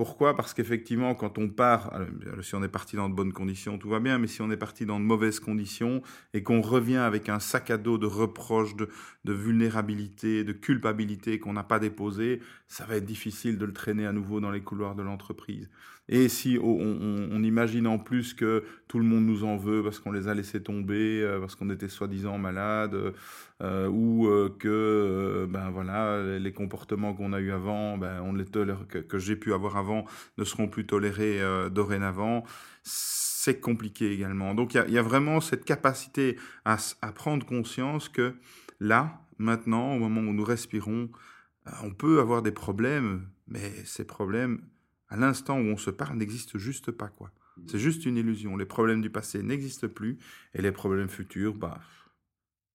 pourquoi? 0.00 0.34
Parce 0.34 0.54
qu'effectivement, 0.54 1.14
quand 1.14 1.36
on 1.36 1.50
part, 1.50 1.92
si 2.40 2.54
on 2.54 2.62
est 2.62 2.68
parti 2.68 2.96
dans 2.96 3.10
de 3.10 3.14
bonnes 3.14 3.34
conditions, 3.34 3.76
tout 3.76 3.90
va 3.90 4.00
bien, 4.00 4.16
mais 4.16 4.28
si 4.28 4.40
on 4.40 4.50
est 4.50 4.56
parti 4.56 4.86
dans 4.86 4.98
de 4.98 5.04
mauvaises 5.04 5.40
conditions 5.40 6.00
et 6.32 6.42
qu'on 6.42 6.62
revient 6.62 6.96
avec 6.96 7.28
un 7.28 7.38
sac 7.38 7.70
à 7.70 7.76
dos 7.76 7.98
de 7.98 8.06
reproches, 8.06 8.74
de, 8.76 8.88
de 9.26 9.32
vulnérabilité, 9.34 10.42
de 10.42 10.54
culpabilité 10.54 11.38
qu'on 11.38 11.52
n'a 11.52 11.64
pas 11.64 11.78
déposé, 11.78 12.40
ça 12.66 12.86
va 12.86 12.96
être 12.96 13.04
difficile 13.04 13.58
de 13.58 13.66
le 13.66 13.74
traîner 13.74 14.06
à 14.06 14.12
nouveau 14.12 14.40
dans 14.40 14.50
les 14.50 14.62
couloirs 14.62 14.94
de 14.94 15.02
l'entreprise. 15.02 15.68
Et 16.12 16.28
si 16.28 16.58
on, 16.60 17.40
imagine 17.44 17.86
en 17.86 17.98
plus 17.98 18.34
que 18.34 18.64
tout 18.88 18.98
le 18.98 19.04
monde 19.04 19.24
nous 19.24 19.44
en 19.44 19.56
veut 19.56 19.80
parce 19.84 20.00
qu'on 20.00 20.10
les 20.10 20.26
a 20.26 20.34
laissés 20.34 20.60
tomber, 20.60 21.22
euh, 21.22 21.38
parce 21.38 21.54
qu'on 21.54 21.70
était 21.70 21.88
soi-disant 21.88 22.36
malades, 22.36 23.14
euh, 23.62 23.88
ou 23.88 24.26
euh, 24.26 24.52
que 24.58 25.46
ben 25.48 25.70
voilà 25.70 26.38
les 26.38 26.52
comportements 26.52 27.14
qu'on 27.14 27.32
a 27.32 27.38
eu 27.38 27.52
avant, 27.52 27.96
ben 27.96 28.20
on 28.22 28.32
les 28.32 28.44
tolère, 28.44 28.86
que, 28.88 29.18
j'ai 29.18 29.36
pu 29.36 29.54
avoir 29.54 29.76
avant 29.76 30.04
ne 30.36 30.42
seront 30.42 30.66
plus 30.66 30.84
tolérés 30.84 31.40
dorénavant, 31.70 32.42
c'est 32.82 33.60
compliqué 33.60 34.10
également. 34.10 34.54
Donc 34.56 34.74
il 34.74 34.92
y, 34.92 34.98
a, 34.98 35.02
vraiment 35.02 35.40
cette 35.40 35.64
capacité 35.64 36.36
à 36.64 36.76
prendre 37.14 37.46
conscience 37.46 38.08
que 38.08 38.34
là, 38.80 39.22
maintenant, 39.38 39.94
au 39.94 40.00
moment 40.00 40.22
où 40.22 40.34
nous 40.34 40.44
respirons, 40.44 41.08
on 41.84 41.92
peut 41.92 42.18
avoir 42.18 42.42
des 42.42 42.50
problèmes, 42.50 43.28
mais 43.46 43.70
ces 43.84 44.04
problèmes 44.04 44.60
à 45.10 45.16
l'instant 45.16 45.58
où 45.58 45.64
on 45.64 45.76
se 45.76 45.90
parle, 45.90 46.16
n'existe 46.16 46.56
juste 46.56 46.90
pas, 46.90 47.08
quoi. 47.08 47.32
C'est 47.66 47.78
juste 47.78 48.06
une 48.06 48.16
illusion. 48.16 48.56
Les 48.56 48.64
problèmes 48.64 49.02
du 49.02 49.10
passé 49.10 49.42
n'existent 49.42 49.88
plus 49.88 50.18
et 50.54 50.62
les 50.62 50.72
problèmes 50.72 51.10
futurs, 51.10 51.54
bah, 51.54 51.78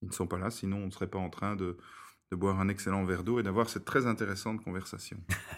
ils 0.01 0.09
ne 0.09 0.13
sont 0.13 0.27
pas 0.27 0.37
là, 0.37 0.51
sinon 0.51 0.77
on 0.77 0.85
ne 0.85 0.91
serait 0.91 1.09
pas 1.09 1.17
en 1.17 1.29
train 1.29 1.55
de, 1.55 1.77
de 2.31 2.35
boire 2.35 2.59
un 2.59 2.69
excellent 2.69 3.05
verre 3.05 3.23
d'eau 3.23 3.39
et 3.39 3.43
d'avoir 3.43 3.69
cette 3.69 3.85
très 3.85 4.07
intéressante 4.07 4.63
conversation. 4.63 5.17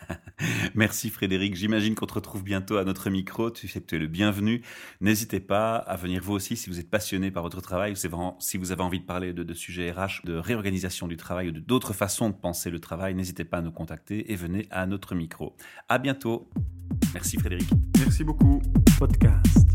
Merci 0.76 1.10
Frédéric. 1.10 1.56
J'imagine 1.56 1.96
qu'on 1.96 2.06
te 2.06 2.14
retrouve 2.14 2.44
bientôt 2.44 2.78
à 2.78 2.84
notre 2.84 3.10
micro. 3.10 3.50
Tu 3.50 3.68
sais 3.68 3.80
que 3.80 3.86
tu 3.86 3.96
es 3.96 4.00
le 4.00 4.08
bienvenu. 4.08 4.62
N'hésitez 5.00 5.40
pas 5.40 5.78
à 5.78 5.96
venir 5.96 6.22
vous 6.22 6.34
aussi 6.34 6.58
si 6.58 6.70
vous 6.70 6.80
êtes 6.80 6.90
passionné 6.90 7.32
par 7.32 7.44
votre 7.44 7.62
travail, 7.62 7.96
si 7.96 8.58
vous 8.58 8.72
avez 8.72 8.84
envie 8.84 9.00
de 9.00 9.06
parler 9.06 9.34
de, 9.34 9.44
de 9.44 9.54
sujets 9.54 9.92
RH, 9.92 10.26
de 10.26 10.36
réorganisation 10.36 11.08
du 11.08 11.16
travail 11.16 11.50
ou 11.50 11.52
d'autres 11.52 11.94
façons 11.94 12.30
de 12.30 12.36
penser 12.36 12.70
le 12.70 12.80
travail. 12.80 13.16
N'hésitez 13.16 13.46
pas 13.46 13.58
à 13.58 13.62
nous 13.62 13.72
contacter 13.72 14.32
et 14.32 14.36
venez 14.36 14.68
à 14.70 14.86
notre 14.86 15.16
micro. 15.16 15.56
À 15.88 16.00
bientôt. 16.00 16.50
Merci 17.14 17.38
Frédéric. 17.38 17.70
Merci 17.98 18.24
beaucoup. 18.24 18.62
Podcast. 19.00 19.68